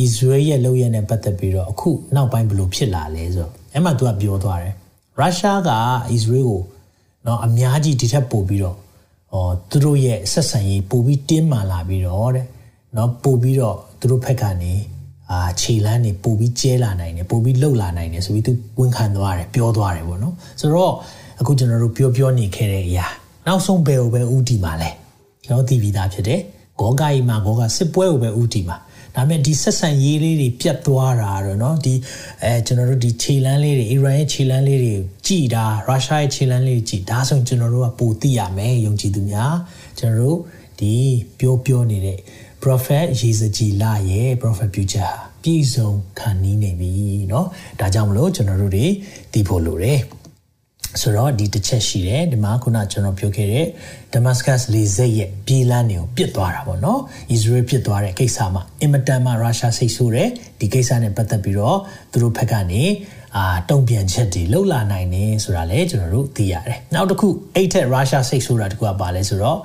[0.00, 4.74] အစ္စရေးရဲ့လုပ်ရတဲ့ပတ်သက်ပြီးတော့အခုနောက်ပိုင်းဘယ်လိုဖြစ်လာလဲဆိုတော့အဲ့မှာသူကပြောသွားတယ်
[5.18, 5.70] ရုရှားက
[6.10, 6.62] အစ္စရေးကို
[7.26, 8.76] နော်အများကြီးဒီထက်ပိုပြီးတော့
[9.32, 12.46] ဟောသူတို့ရဲ့ဆက်ဆံရေးပိုပြီးတင်းမာလာပြီးတော့တဲ့
[12.96, 14.74] နော်ပိုပြီးတော့သူတို့ဘက်ကနေ
[15.30, 20.92] အာခြေလန်းနေပိုပြီးကျဲလာနိုင်တယ်ပိုပြီးလှုပ်လာနိုင်တယ်ဆိုပြီးသူဝန်ခံသွားတယ်ပြောသွားတယ်ပေါ့နော်ဆိုတော့
[21.40, 23.06] အခုကျွန်တော်တို့ပြောပြောနေခဲ့တဲ့အရာ
[23.47, 24.89] နောက်ဆုံးဘယ်ကိုပဲဥတီမှာလဲ
[25.45, 26.41] ကျွန်တော်သိပြီးသားဖြစ်တယ်
[26.79, 28.77] ဂောဂိုင်မှာဂောဂစစ်ပွဲကိုပဲဥတီမှာ
[29.15, 31.93] ဒါပေမဲ့ဒီဆက်ဆံရေးလေးတွေပြတ်သွားတာတော့เนาะဒီ
[32.43, 34.93] အဲကျွန်တော်တို့ဒီခြေလန်းလေးတွေအီရန်ရဲ့ခြေလန်းလေးတွေ
[35.27, 39.55] ကြည်တာရုရှားရဲ့ခြေလန်းလေးတွေကြည်ဒါဆိုရင်ကျွန်တော်တို့ကပိုသိရမယ်ယုံကြည်သူများ
[39.99, 40.39] ကျွန်တော်တို့
[40.79, 40.93] ဒီ
[41.39, 42.17] ပြောပြောနေတဲ့
[42.63, 46.91] prophet ယေဇကြည်လာရဲ့ prophet ပြုချက်ဟာပြည့်စုံခံနီးနေပြီ
[47.29, 47.45] เนาะ
[47.79, 48.85] ဒါကြောင့်မလို့ကျွန်တော်တို့တွေ
[49.33, 49.99] သိဖို့လိုတယ်
[51.00, 53.66] ဆိုတော့ဒီတစ်ချက်ရှိတယ်ဒီမှာခုနကျွန်တော်ပြောခဲ့တဲ့
[54.12, 57.00] Damascus လေဆိပ်ရဲ့ပြည်လန်းတွေကိုပြစ်သွားတာပေါ့နော်
[57.34, 60.28] Israel ပြစ်သွားတဲ့ကိစ္စမှာအင်မတန်မှရုရှားစိတ်ဆိုးတယ်
[60.60, 61.78] ဒီကိစ္စနဲ့ပတ်သက်ပြီးတော့
[62.12, 62.82] သူတို့ဘက်ကနေ
[63.36, 69.58] အာတုံ့ပြန်ချက်တွေလှုပ်လာနိုင်တယ်ဆိုတာလည်းကျွန်တော်တို့သိရတယ်နောက်တစ်ခုအဲ့ထက်ရုရှားစိတ်ဆိုးတာတခုကပါလဲဆိုတော့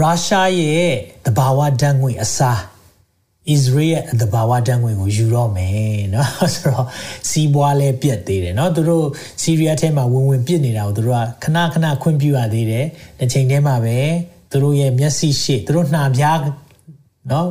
[0.00, 0.90] ရုရှားရဲ့
[1.26, 2.60] တဘာဝဓာတ်ငွေအစား
[3.55, 6.87] Israel ရဲ့သဘာဝတန်ငွေကိုယူတော့မယ်เนาะဆိုတော့
[7.29, 9.05] စီးပွားလဲပြက်သေးတယ်เนาะသူတို့
[9.41, 12.85] ဆီးရီးယားထဲမှာဝင်ဝင်ပြစ်နေတာကိုသူတို့ကခဏခဏခွင့်ပြုရသေးတယ်
[13.19, 13.97] တစ်ချိန်တည်းမှာပဲ
[14.51, 16.37] သူတို့ရဲ့မျက်စိရှေ့သူတို့နှာပြား
[17.29, 17.45] เนาะ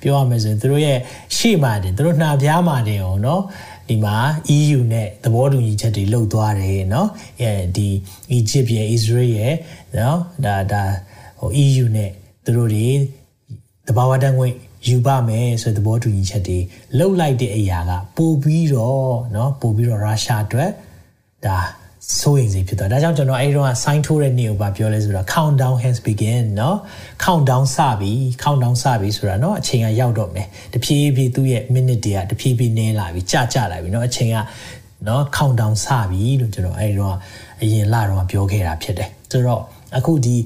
[0.00, 0.98] ပြောရမယ်ဆိုရင်သူတို့ရဲ့
[1.36, 3.40] ရှေ့မှာတင်သူတို့နှာပြားမှာတင်အောင်เนาะ
[3.88, 4.16] ဒီမှာ
[4.56, 7.06] EU နဲ့သဘောတူညီချက်တွေလုပ်သွားတယ်เนาะ
[7.40, 7.88] အဲဒီ
[8.38, 9.54] Egypt ရဲ့ Israel ရဲ့
[9.96, 10.82] เนาะဒါဒါ
[11.38, 12.10] ဟို EU နဲ့
[12.44, 12.88] သူတို့တွေ
[13.86, 14.48] သဘာဝတန်ငွေ
[14.88, 16.58] ယူပါမယ်ဆိုတဲ့သဘောတူညီချက်တွေ
[16.98, 20.70] လှုပ်လိုက်တဲ့အရာကပို့ပြီးတော့เนาะပို့ပြီးတော့ရုရှားအတွက်
[21.46, 21.58] ဒါ
[22.20, 26.76] စိုးရိမ်စိတ်ဖြစ်သွားဒါကြောင့်ကျွန်တော်အဲ့တော့ sign ထိုးတဲ့နေ့ကိုပါပြောလဲဆိုတော့ countdown has begin เนาะ
[27.24, 34.36] countdown စပြီ countdown စပြီဆိုတာเนาะအချိန်ကရောက်တော့မယ်တဖြည်းဖြည်းသူ့ရဲ့ minute တွေကတဖြည်းဖြည်းနည်းလာပြီကြာကြာလာပြီเนาะအချိန်က
[35.04, 37.16] เนาะ countdown စပြီလို့ကျွန်တော်အဲ့တော့
[37.62, 39.62] အရင်လတော့ပြောခဲ့တာဖြစ်တယ်ဆိုတော့
[39.96, 40.36] အခုဒီ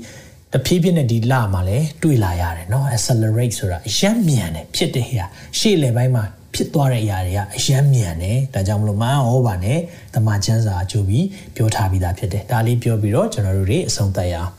[0.53, 5.27] တဖြည်းဖြည်းနဲ့ဒီလမှာလည်းတွေ့လာရတယ်เนาะ accelerate ဆိုတာအယံမြန်တယ်ဖြစ်တဲ့ဟရာ
[5.59, 6.25] ရှေ့လေပိုင်းမှာ
[6.55, 9.79] ဖြစ်သွားတဲ့အရာတွေကအယံမြန်တယ်ဒါကြောင့်မလို့မန်ဟောပါနဲ့
[10.15, 14.51] တမန်ကျမ်းစာအကျိုးပြီးပြောထားပြီးသားဖြစ်တယ်ဒါလေးပြောပြီးတော့ကျွန်တော်တို့တွေအဆုံးသတ်ရအောင်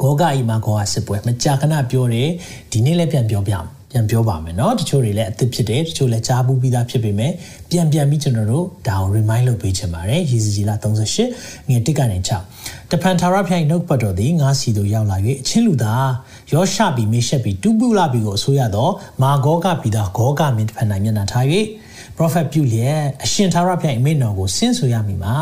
[0.00, 2.28] ဂောဂအိမာဂောကစစ်ပွဲမကြာခဏပြောတယ်
[2.72, 7.32] ဒီနေ့လည်းပြန်ပြောပြအောင် ပြန်ပြောပါမယ်เนาะတချို့တွေလည်းအသစ်ဖြစ်တယ်တချို့လည်းကြားဘူးပြီးသားဖြစ်ပေမဲ့
[7.70, 12.18] ပြန်ပြန်ပြီးကျွန်တော်တို့ဒါကို remind လုပ်ပေးချင်ပါတယ်ရေစီကြီးလာ38ငွေတစ်ကနေ
[12.54, 16.08] 6တဖန်ထာရဖျိုင်နှုတ်ပတ်တော်သည်ငါစီတို့ရောက်လာ၍အချင်းလူသား
[16.52, 18.88] ယောရှဘီမေရှက်ဘီတူပူလာဘီကိုအစိုးရသော
[19.22, 21.46] မာဂောဂဘီသားဂောဂမင်းတဖန်နိုင်မျက်နှာထား၍
[22.16, 25.34] prophet ပြုလျက်အရှင်ထာရဖျိုင်အမိန့်တော်ကိုဆင်းဆိုရမည်မှာ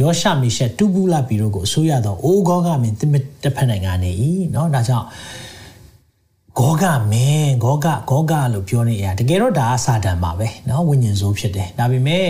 [0.00, 2.96] ယောရှမေရှက်တူပူလာဘီတို့ကိုအစိုးရသောအိုးဂောဂမင်း
[3.44, 4.10] တဖန်နိုင်ကနေ၏
[4.52, 5.06] เนาะဒါကြောင့်
[6.58, 12.26] ဂောဂမင်းဂောဂဂောဂလို့ပြောနေရတကယ်တော့ဒါကစာတန်ပါပဲเนาะဝိညာဉ်ဆိုးဖြစ်တယ်ဒါပေမဲ့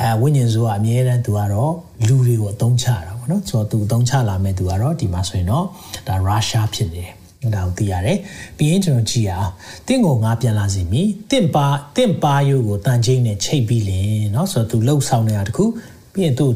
[0.00, 1.72] အဲဝိညာဉ်ဆိုးကအမြဲတမ်းသူကတော့
[2.06, 5.66] လူတွေကိုအသုံးချတာပေါ့နော်ဆိုတော့သူအသုံးချလာမဲ့သူကတော့ဒီမှာဆိုရင်တော့
[6.08, 8.18] ဒါရုရှားဖြစ်နေတယ်ဒါကိုသိရတယ်
[8.56, 9.52] ပြီးရင်ကျွန်တော်ကြည့်ရအောင်
[9.86, 15.64] တင့်ကိုငါပြန်လာစီမီတင့်ပါတင့်ပါယိုကိုတန်ချင်းနဲ့ချိတ်ပြီးလင်เนาะဆိုတော့သူလှုပ်ဆောင်နေတာတခု
[16.12, 16.46] ပြီးရင်သူ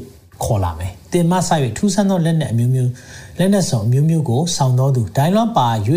[0.44, 2.90] ခေါ်လာမယ်တင်မဆိုင်၍ထူးဆန်းသောလက်နဲ့အမျိုးမျိုး
[3.38, 5.68] လက်နဲ့ဆောင်အမျိုးမျိုးကိုဆောင်တော်သူဒိုင်းလွန်ပါ၍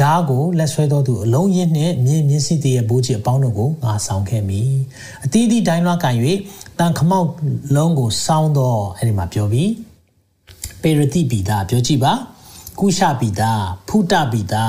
[0.00, 4.62] ဓာကိုလက်ဆွဲတော်သူအလုံးရင်းနှင့်မြင်းမြင့်စီတရဲ့ဘိုးကြီးအပေါင်းတို့ကိုငါဆောင်ခဲ့မိ
[5.24, 6.14] အတီးတီးဒိုင်းလွန်ကန်၍
[6.78, 7.28] တန်ခမောက်
[7.76, 9.70] လုံးကိုစောင်းတော့အဲ့ဒီမှာပြောပြီး
[10.82, 12.12] ပေရတိပိတာပြောကြည့်ပါ
[12.80, 13.52] ကုရှပိတာ
[13.88, 14.64] ဖုတပိတာ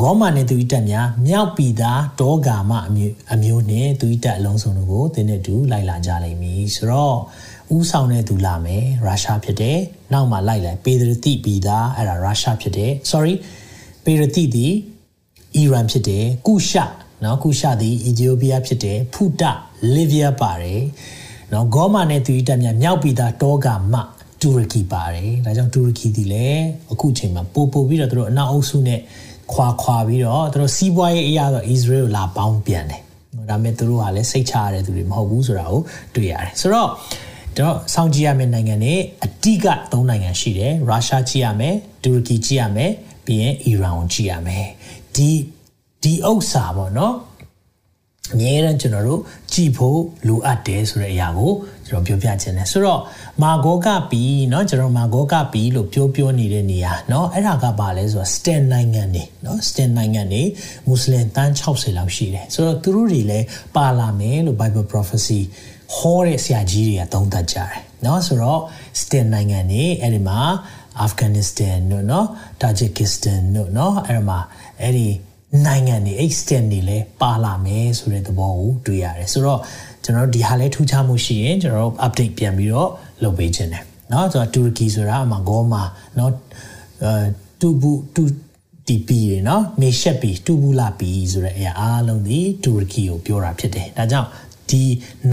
[0.00, 7.16] ဂေါမာနဲ့သူဤတက်များမြောက်ပိတာဒေါဂါမအမျိုးအမျိုးနဲ့သူဤတက်အလုံးစုံတို့ကိုတင်းနဲ့တူလိုက်လာကြလိမ့်မည်ဆိုတော့
[7.76, 9.78] ဥဆောင်တဲ့သူလာမယ်ရုရှားဖြစ်တယ်
[10.12, 13.34] နောက်မှလိုက်လိုက်ပေရတိပိတာအဲ့ဒါရုရှားဖြစ်တယ် sorry
[14.04, 14.72] ပေရတိသည်
[15.56, 16.78] အီရန်ဖြစ်တယ်ကုရှ
[17.24, 19.42] နော်ကုရှသည်အီသီယိုးပီးယားဖြစ်တယ်ဖုတ
[19.94, 20.82] လီဗီးယားပါတယ်
[21.52, 23.94] နော်ဂေါမာနဲ့သူဤတက်များမြောက်ပြည်သားတောဂါမ
[24.40, 29.00] တူရကီပါတယ်ဒါကြောင့်တူရကီဒီလည်းအခုချိန်မှာပို့ပို့ပြီးတော့တို့အနောက်အုပ်စုနဲ့
[29.52, 33.02] ခွာခွာပြီးတော့တို့စီးပွားရေးအရာတော့ Israel လာပေါင်းပြန်တယ်
[33.50, 35.80] ဒါပေမဲ့တို့ကလည်းစိတ်ချရတဲ့သူတွေမဟုတ်ဘူးဆိုတာကို
[36.14, 36.90] တွေ့ရတယ်ဆိုတော့
[37.58, 42.90] တော့စောင့်ကြည့်ရမယ့်နိုင်ငံတွေအဓိက၃နိုင်ငံရှိတယ်ရုရှားကြည့်ရမယ်တူရကီကြည့်ရမယ်
[43.25, 44.67] ပြီးရင်အီရန်ကိုကြည့်ရမယ်
[45.15, 45.29] ဒီ
[46.03, 47.15] ဒီဥစ္စာပေါ့နော်
[48.33, 49.21] အများရန်ကျွန်တော်တို့
[49.53, 51.51] ကြည့်ဖို့လိုအပ်တယ်ဆိုတဲ့အရာကို
[51.87, 53.01] ကျွန်တော်ပြောပြခြင်းတယ်ဆိုတော့
[53.43, 60.41] မာဂောကပီเนาะကျွန်တော်မာဂောကပီလို့ပြောပြောနေတဲ့နေရာเนาะအဲ့ဒါကဘာလဲဆိုတော့ stand နိုင်ငံနေเนาะ stand နိုင်ငံနေ
[60.87, 63.45] မွတ်စလင်တန်း60လောက်ရှိတယ်ဆိုတော့သူတို့တွေလည်း
[63.75, 65.39] ပါလာမယ်လို့ Bible prophecy
[65.95, 68.61] ဟောတဲ့ဆရာကြီးတွေကသုံးသပ်ကြတယ်เนาะဆိုတော့
[69.01, 70.39] stand နိုင်ငံနေအဲ့ဒီမှာ
[71.05, 72.25] Afghanistan တို့เนาะ
[72.61, 74.39] Tajikistan တို့เนาะအဲ့မှာ
[74.81, 75.07] အဲ့ဒီ
[75.65, 79.59] နိုင်ငံတွေ extend တွေလည်းပါလာမယ်ဆိုတဲ့သဘောကိုတွေ့ရတယ်ဆိုတော့
[80.03, 82.89] ကျွန်တော်တို့ဒီဟာလဲထူးခြားမှုရှိရင်ကျွန်တော်တို့ update ပြန်ပြီးတော့
[83.23, 85.83] လုပ်ပေးခြင်းတယ်เนาะဆိုတော့တူရကီဆိုတာအမှဂေါမာ
[86.15, 86.29] เนาะ
[87.03, 87.11] အဲ
[87.59, 88.23] တူဘူးတူ
[88.87, 94.29] တီပီတွေနော်မေရှက်ပီတူဘူးလာပီဆိုတဲ့အရာအားလုံးဒီတူရကီကိုပြောတာဖြစ်တယ်ဒါကြောင့်
[94.69, 94.83] ဒီ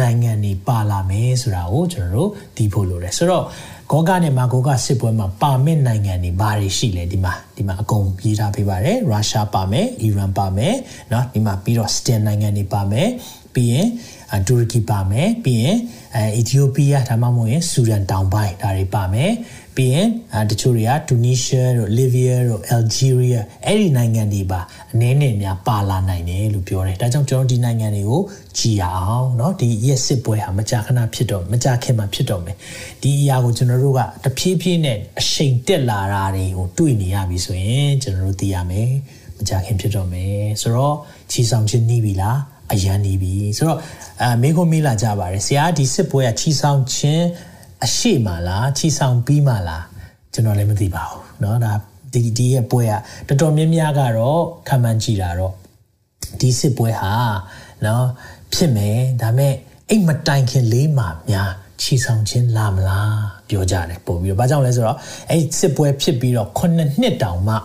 [0.00, 3.44] နိုင်ငံတွေပါလာမယ်ဆိုတာကိုကျွန်တော်တို့သိဖို့လိုတယ်ဆိုတော့
[3.90, 10.74] ဂောဂနဲ့မာဂောဂစစ်ပွဲမှာပါမစ်နိုင်ငံတွေဘာတွေရှိလဲဒီမှာဒီမှာအကုန်ရေးထားပေးပါတယ်ရုရှားပါမယ်အီရန်ပါမယ်
[11.10, 13.08] เนาะဒီမှာပြီးတော့စတင်နိုင်ငံတွေပါမယ်
[13.54, 13.86] ပြီးရင်
[14.48, 15.76] တူရကီပါမယ်ပြီးရင်
[16.16, 19.30] အဲအီသီယိုးပီးယားဒါမှမဟုတ်ရင်ဆူဒန်တောင်ပိုင်းဒါတွေပါမယ်
[19.78, 20.08] ပြီးရင်
[20.50, 24.60] တချို့တွေကတူနီးရှားတို့လီဗီးယားတို့အယ်ဂျီးရီးယားအဲ့ဒီနိုင်ငံတွေပါ
[24.92, 28.20] အနည်းနဲ့များပါလာနိုင်တယ်လို့ပြောတယ်ဒါကြောင့်ကျွန်တော်ဒီနိုင်ငံတွေကို
[28.58, 32.56] ကြည်ရအောင်เนาะဒီရက်စစ်ပွဲဟာမကြာခဏဖြစ်တော့မကြာခင်မှာဖြစ်တော့မယ်
[33.02, 38.90] ဒီအရာကိုကျွန်တော်တို့ကတဖြည်းဖြည်းနဲ့အရှိန်တက်လာတာတွေကိုတွေ့နေရပြီဆိုရင်ကျွန်တော်တို့သိရမယ်
[39.38, 40.96] မကြာခင်ဖြစ်တော့မယ်ဆိုတော့
[41.30, 42.38] ချီဆောင်ခြင်းနှီးပြီလား
[42.72, 43.78] အရန်နေပြီဆိုတော့
[44.22, 47.26] အဲမေခွန်မေးလာကြပါတယ်ဆရာဒီစစ်ပွဲကချီဆောင်ခြင်း
[47.84, 49.84] အရှိမလားချီဆောင်ပြီးမှလား
[50.32, 51.72] ကျွန်တော်လည်းမသိပါဘူးเนาะဒါ
[52.12, 52.84] ဒီဒီရဲ့ပွဲ
[53.28, 55.54] ကတော်တော်များများကတော့ခံမှန်းကြည့်တာတော့
[56.40, 57.14] ဒီစစ်ပွဲဟာ
[57.82, 58.02] เนาะ
[58.54, 59.52] ဖြစ်မယ်ဒါမဲ့
[59.90, 61.50] အိတ်မတိုင်ခင်လေးမှများ
[61.80, 63.18] ချီဆောင်ခြင်းလာမလား
[63.48, 64.98] ပြောကြတယ်ပို့ပြီးတော့ဘာကြောင့်လဲဆိုတော့
[65.30, 67.56] အဲ့စစ်ပွဲဖြစ်ပြီးတော့9နှစ်တောင်မှ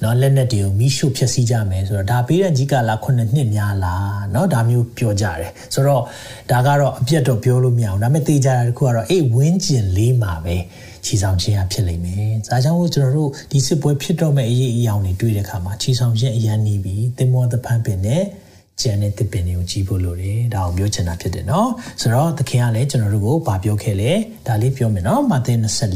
[0.00, 6.02] เนาะလက်နက်တွေကိုမိရှုဖျက်ဆီးကြမယ်ဆိုတော့ဒါပေးတဲ့ကြီးကလာ9နှစ်များလားเนาะဒါမျိုးပြောကြတယ်ဆိုတော့
[6.50, 10.56] ဒါကတော့အပြတ်တော့ပြောလို့မရအောင်ဒါပေမဲ့သိကြတာတခုကတော့အေးဝင်းကျင်လေးမှာပဲ
[11.04, 18.24] ချီဆောင်ခြင်းအဖြစ်လိမ့်မယ်။ဒါကြောင့်ကျွန်တော်တို့ဒီစစ်ပွဲဖြစ်တော့မဲ့အရေးအယောင်တွေတွေ့တဲ့အခါမှာချီဆောင်ခြင်းအရန်နေပြီ။တင်မောသဖန်ပင်နဲ့
[18.80, 21.68] ကျန်တဲ့တစ်ပင်တွေကိုကြီးဖို့လိုတယ်ဒါအောင်ပြောချင်တာဖြစ်တယ်เนาะ
[22.00, 24.12] ဆိုတော့သခင်ကလည်းကျွန်တော်တို့ကိုဗာပြောခဲ့လေ
[24.46, 25.52] ဒါလေးပြောမယ်เนาะမာသဲ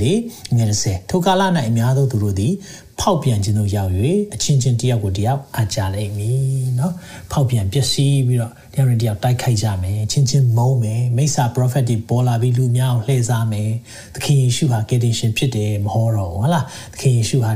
[0.09, 2.53] 24ငွေ30ထိုကာလ၌အများသောသူတို့သည်
[3.01, 3.93] ဖောက်ပြန်ခြင်းတို့ရောက်၍
[4.35, 6.93] အချင်းချင်းတယောက်ကိုတယောက်အကြလိမ့်မည်เนาะ
[7.33, 13.71] ဖောက်ပြန်ပျက်စီးပြီးတော့တယောက်နဲ့တယောက်တိုက်ခိုက်ကြမယ်ချင်းချင်းမုန်းမယ်မိစ္ဆာ prophet တွေပေါ်လာပြီးလူများကိုလှည့်စားမယ်
[14.15, 17.53] သခင်ယေရှုဟာကယ်တင်ရှင်ဖြစ်တယ်မဟောတော့ဟုတ်လားသခင်ယေရှုဟာ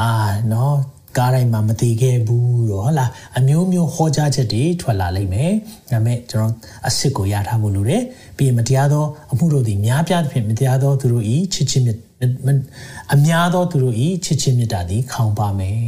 [0.00, 0.08] အာ
[0.48, 0.72] เนาะ
[1.18, 5.52] ကားတိုင်းမှာမတည်ခဲ့ဘူးတော့ဟုတ်လားအမျိုးမျိုးဟောကြားချက်တွေထွက်လာလိမ့်မယ်
[5.90, 6.52] ဒါပေမဲ့ကျွန်တော်
[6.86, 8.02] အစ်စ်ကိုရထားဖို့လိုတယ်
[8.36, 11.98] ပြီးရင်မတရားသောအမှုတို့သည်များပြားသဖြင့်မတရားသောသူတို့ဤချစ်ချင်းမြတ်
[13.13, 15.81] အများသောသူတို့ဤချစ်ချင်းမြတ်တာသည်ခေါင်းပါမယ်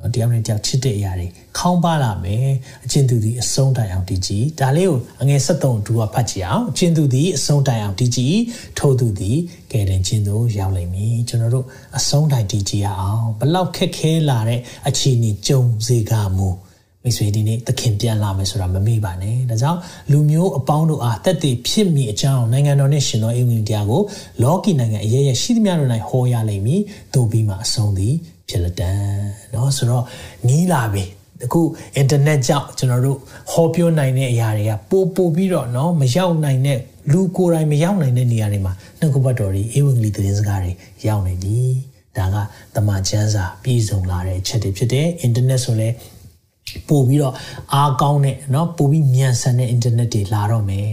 [0.00, 1.26] နော်တရားနဲ့တရားချစ်တဲ့အရာတွေ
[1.58, 2.48] ခေါင်းပါလာမယ်
[2.84, 8.34] အချင်းသူသည်အဆုံးတိုင်အောင်တည်ကြည်ဒါလေးကိုအငယ်73ဒူကဖတ်ကြည့်အောင်အချင်းသူသည်အဆုံးတိုင်အောင်တည်ကြည်
[8.78, 9.38] ထို့သူသည်
[9.72, 11.66] ကယ်တင်ခြင်းသို့ရောက်လိမ့်မည်ကျွန်တော်တို့
[11.98, 16.48] အဆုံးတိုင်တည်ကြည်ရအောင်ဘလောက်ခက်ခဲလာတဲ့အခြေအနေကြုံစေကမူ
[17.06, 19.78] မိတ်ဆွေဒီနေ့သခင်ပြန်လာမယ်ဆိုတာမမေ့ပါနဲ့။ဒါကြောင့်
[20.10, 24.02] လူမျိုးအပေါင်းတို့အားတက်တည်ဖြစ်မိအကြောင်းနိုင်ငံတော်နဲ့ရှင်တော်အင်ဝင်တရားကို
[24.42, 26.80] လောကီနိုင်ငံအရေးရရှိသမျှတို့၌ဟောရလိမ့်မည်။
[27.14, 28.14] သို့ပြီးမှအဆုံးသည်
[28.48, 29.00] ဖြစ်လက်တန်။
[29.54, 30.04] နော်ဆိုတော့
[30.48, 31.04] နီးလာပြီ။
[31.44, 31.60] အခု
[31.96, 33.18] အင်တာနက်ကြောင့်ကျွန်တော်တို့
[33.52, 36.78] ဟောပြောနိုင်တဲ့အရာတွေကပို့ပို့ပြီးတော့နော်မရောက်နိုင်တဲ့
[37.12, 40.72] လူကိုယ်တိုင်မရောက်နိုင်တဲ့နေရာတွေမှာနှုတ်ကပတ်တော်တွေအေဝံဂေလိသတင်းစကားတွေ
[41.06, 41.58] ရောက်နေပြီ။
[42.16, 42.36] ဒါက
[42.74, 45.94] တမန်ကျမ်းစာပြည်စုံလာတဲ့အချက်တွေဖြစ်တယ်။အင်တာနက်ဆိုလည်း
[46.89, 47.35] ပို့ပြီးတော့
[47.73, 50.89] အားကောင်းတဲ့เนาะပို့ပြီးမြန်ဆန်တဲ့အင်တာနက်တွေလာတော့မယ်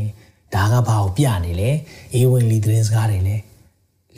[0.55, 1.71] ဒါကဘာကိုပြနေလဲ
[2.15, 3.37] အေဝံဂေလိသတင်းစကားတွေလဲ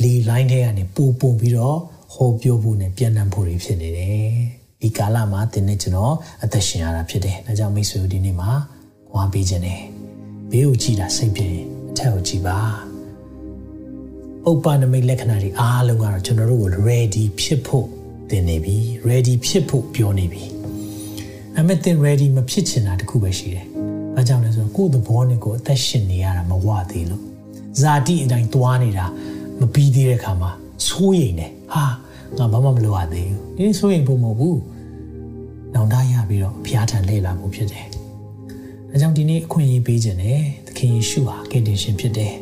[0.03, 1.78] လီလိုင်းထဲကနေပို့ပို့ပြီးတော့
[2.14, 4.30] ဟောပြောဖို့နဲ့ပြန်နှံဖို့တွေဖြစ်နေတယ်
[4.82, 8.51] ဒီကာလမှာတင်းနဲ့ကျွန်တော်အသက်ရှင်ရတာဖြစ်တယ်ဒါကြောင့်မိတ်ဆွေတို့ဒီနေ့မှာ
[9.14, 9.82] ဝါပေးခြင်းတယ်
[10.51, 11.49] ဘေးကိုကြည့်တာစိတ်ပြေ
[11.91, 12.59] အထက်ကိုကြည့်ပါ
[14.49, 17.86] ဥပ္ပနမိတ်လက္ခဏာတွေအားလုံးကတော့ကျွန်တော်တို့ကို ready ဖြစ်ဖို့
[18.30, 18.76] တင်နေပြီ
[19.09, 20.53] ready ဖြစ်ဖို့ပြောနေပြီ
[21.60, 23.66] အမေတင် ready မဖြစ်ချင်တာတခုပဲရှိတယ်။
[24.16, 27.24] ဘာကြောင့်လဲဆိုတော့ကိုယ့်သဘောနဲ့ကိုယ်အသက်ရှင်နေရတာမဝသေးလို့
[27.82, 29.06] ဇာတိအတိုင်းသွားနေတာ
[29.60, 30.51] မပြီးသေးတဲ့ခါမှာ
[30.88, 31.86] စိုးရိမ်တယ်။ဟာ
[32.38, 34.60] ငါဘာမှမလုပ်ရသေးဘူးဒီဆိုရင်ပုံမဟုတ်ဘူး
[35.74, 42.34] နောင်တရပြီးတော့ဖျားထန်လဲလာမှုဖြစ်တယ်ဒါကြောင့်ဒီနေ့အခွင့်အရေးပေးခြင်းနဲ့သခင်ယေရှုဟာကယ်တင်ရှင်ဖြစ်တယ်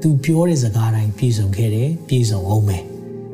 [0.00, 2.82] သူပြောတဲ့စကားတိုင်းပြည့်စုံခဲ့တယ်ပြည့်စုံအောင်မယ်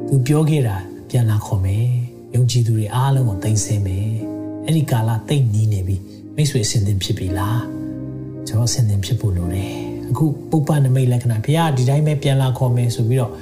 [0.09, 0.76] သူပြောခဲ့တာ
[1.11, 1.87] ပြန်လာခေါ်မယ်
[2.35, 4.34] ယုံကြည်သူတွေအားလုံးကိုသိသိမယ်
[4.65, 5.95] အဲ့ဒီကာလတိတ်နီးနေပြီ
[6.36, 7.61] မိတ်ဆွေအစဉ်သင်ဖြစ်ပြီလား
[8.47, 9.74] ကျွန်တော်အစဉ်သင်ဖြစ်ဖို့လိုတယ်
[10.09, 13.34] အခုပုပ္ပနမိတ်လက္ခဏာဘုရားဒီတိုင်းပဲပြန်လာခေါ်မယ်ဆိုပြီးတော့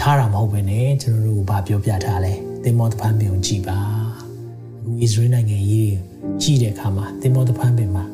[0.00, 0.72] ထားတာမဟုတ်ပဲね
[1.02, 2.32] ကျွန်တော်တို့ကဘာပြောပြထားလဲ
[2.64, 3.78] သင်္ဘောတပန်းပင်ကိုကြည်ပါ
[4.82, 5.96] အခုဣသရေလနိုင်ငံကြီး
[6.42, 8.04] ကြည်တဲ့အခါမှာသင်္ဘောတပန်းပင်မှာ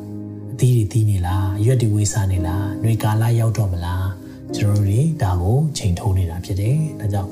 [0.51, 4.07] အသီးတွေသီးနေလားရွက်တွေဝေးစားနေလားຫນွေကာလရောက်တော့မလား
[4.55, 7.31] ကျွန်တော်တို့တွေဒါကိုချိန်ထိုးနေတာဖြစ်တယ်ဒါကြောင့်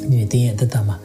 [0.00, 0.96] ဒီနေ့တင်းရဲ့အသက်တာမှာ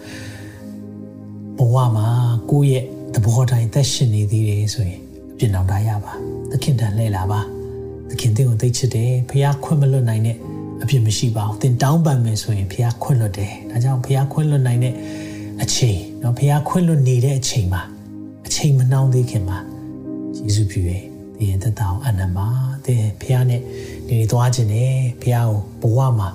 [1.57, 2.07] ဘဝမှာ
[2.51, 4.99] ကိုယ့်ရဲ့ သဘောတိုင်းသက်ရှင်နေသေးတယ်ဆိုရင်
[5.33, 6.13] အပြစ်နောင်တရပါ
[6.51, 7.39] သခင်တန်လှည့်လာပါ
[8.09, 10.37] သခင်တင့်ကိုသိချစ်တယ်ဖះခွင့်မလွတ်နိုင်တဲ့
[10.81, 14.93] အပြစ်မရှိပါဘူးသင်တောင်းပန်မယ်ဆိုရင်ဖះခွင့်လွတ်တယ်ဒါကြောင့်ဖះခွင့်လွတ်နိုင်တဲ့
[15.61, 17.81] အချိန်เนาะဖះခွင့်လွတ်နေတဲ့အချိန်မှာ
[18.45, 19.59] အချိန်မနှောင်းသေးခင်မှာ
[20.45, 21.03] ယေရှုပြုရဲ့
[21.37, 22.47] သင်ရဲ့သက်တာကိုအနံပါ
[22.85, 23.61] သင်ဖះနဲ့
[24.07, 25.37] နေနေသွားခြင်းနဲ့ဖះ
[25.81, 26.29] ကိုဘဝမှာ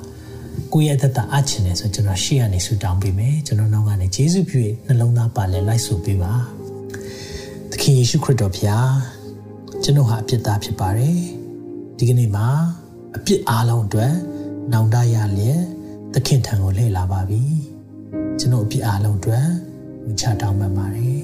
[0.73, 6.62] ကိုယ့်ရဲ့အသက်တာအချင်တယ်ဆိုကျွန်တော်ရှေ့ကနေဆူတောင်းပေးမယ်ကျွန်တော်နောက်ကနေယေရှုပြုရဲ့နှလုံးသားပါလဲလိုက်ဆိုပေးပါသ
[7.86, 8.92] ခင်ယေရှုခရစ်တော်ဖျား
[9.84, 11.20] ကျွန်တော်ဟာအပြစ်သားဖြစ်ပါတယ်
[11.98, 12.48] ဒီကနေ့မှာ
[13.16, 14.14] အပြစ်အားလုံးအတွက်
[14.72, 15.62] နောင်တရလျက်
[16.14, 17.44] သခင်ထံကိုလှည့်လာပါပြီ
[18.40, 19.48] ကျွန်တော်အပြစ်အားလုံးအတွက်
[20.04, 21.22] ဝင်ချတောင်းပန်ပါတယ်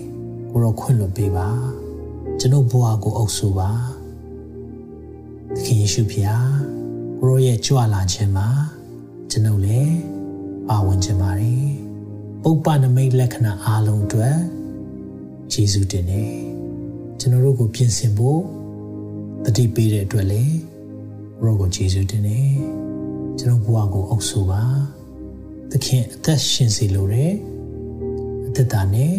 [0.50, 1.50] ကိုရောခွင့်လွှတ်ပေးပါ
[2.40, 3.72] ကျွန်တော်ဘဝကိုအုပ်ဆိုပါ
[5.56, 6.52] သခင်ယေရှုဖျား
[7.20, 8.48] ကိုရောရဲ့ကြွလာခြင်းမှာ
[9.32, 9.98] ကျွန်ုပ်လည်း
[10.70, 11.68] ပါဝင်ခြင်းပါတယ်
[12.44, 14.38] ပုပ္ပနမိတ်လက္ခဏာအားလုံးအတွက်
[15.54, 16.49] ယေရှုတင်နေ
[17.20, 18.42] ကျွန်တော်တို့ကိုပြင်ဆင်ဖို့
[19.46, 20.58] တတိပေးတဲ့အတွက်လည်း
[21.44, 22.40] ရောကိုယေရှုတင်နေ
[23.40, 24.64] ကျွန်တော်ဘဝကိုအုပ်ဆိုပါ
[25.72, 27.34] သခင်အသက်ရှင်စေလိုတဲ့
[28.48, 29.14] အသက်တာနဲ့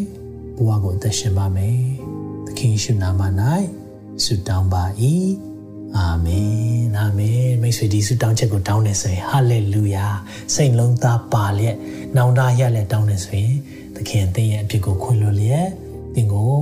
[0.56, 1.80] ဘဝကိုအသက်ရှင်ပါမယ်
[2.46, 3.22] သခင်ယေရှုနာမ၌
[4.24, 4.84] ဆုတောင်းပါ၏
[5.96, 10.06] အာမင်အာမင်မိတ်ဆွေဒီဆုတောင်းချက်ကိုတောင်းနေဆိုရင်ဟာလေလုယာ
[10.54, 11.76] စိတ်လုံးသားပါလျက်
[12.16, 13.54] နောင်တရလျက်တောင်းနေဆိုရင်
[13.94, 15.68] သခင်သင်ရဲ့အဖြစ်ကိုခွင့်လွှတ်လျက်
[16.14, 16.52] သင်ကို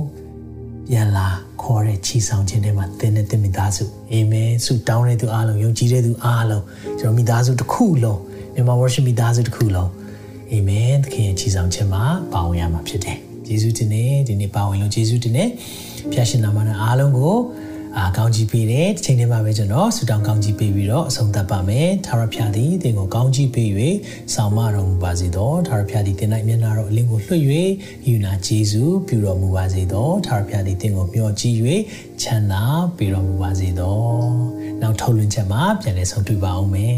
[0.91, 1.27] ပြန်လာ
[1.61, 6.63] ခေါ်တဲ့ချီဆောင်ခြင်းတွေမှာသင်နဲ့သင်မိသားစုအာမင်ဆုတောင်းတဲ့သူအားလုံးယုံကြည်တဲ့သူအားလုံး
[6.99, 8.19] ကျွန်တော်မိသားစုတစ်ခုလုံး
[8.53, 9.89] မြန်မာ worship မိသားစုတစ်ခုလုံး
[10.51, 13.17] အာမင်သခင်ရဲ့ချီဆောင်ခြင်းမှာပါဝင်ရမှာဖြစ်တယ်
[13.47, 15.45] ယေရှုတင်နေဒီနေ့ပါဝင်လို့ယေရှုတင်နေ
[16.11, 17.35] ဖျားရှင်နာမနဲ့အားလုံးကို
[17.97, 23.69] အာကောင်းကြီးပေးတယ်ဒီချိန်ထဲမှာပဲကျွန်တော်ဆူတောင်းကောင်းကြီးပေးပြီးတော့အဆုံးသတ်ပါမယ်ထာဝရဘုရားသည်သင်ကိုကောင်းကြီးပေး၍
[24.33, 27.43] ဆောင်မတော်မူပါစေသောထာဝရဘုရားသည်သင်၌မျက်နာတော်အလင်းကိုလွှတ်၍
[28.07, 31.57] ယူနာဂျေဇုပြုတော်မူပါစေသောထာဝရဘုရားသည်သင်ကိုမျှော်ကြည့်၍
[32.21, 32.63] ချမ်းသာ
[32.97, 33.99] ပေးတော်မူပါစေသော
[34.81, 36.97] နောက်ထုတ်လွှင့်ချက်မှာပြန်လည်ဆုံးတွေ့ပါအောင်မယ်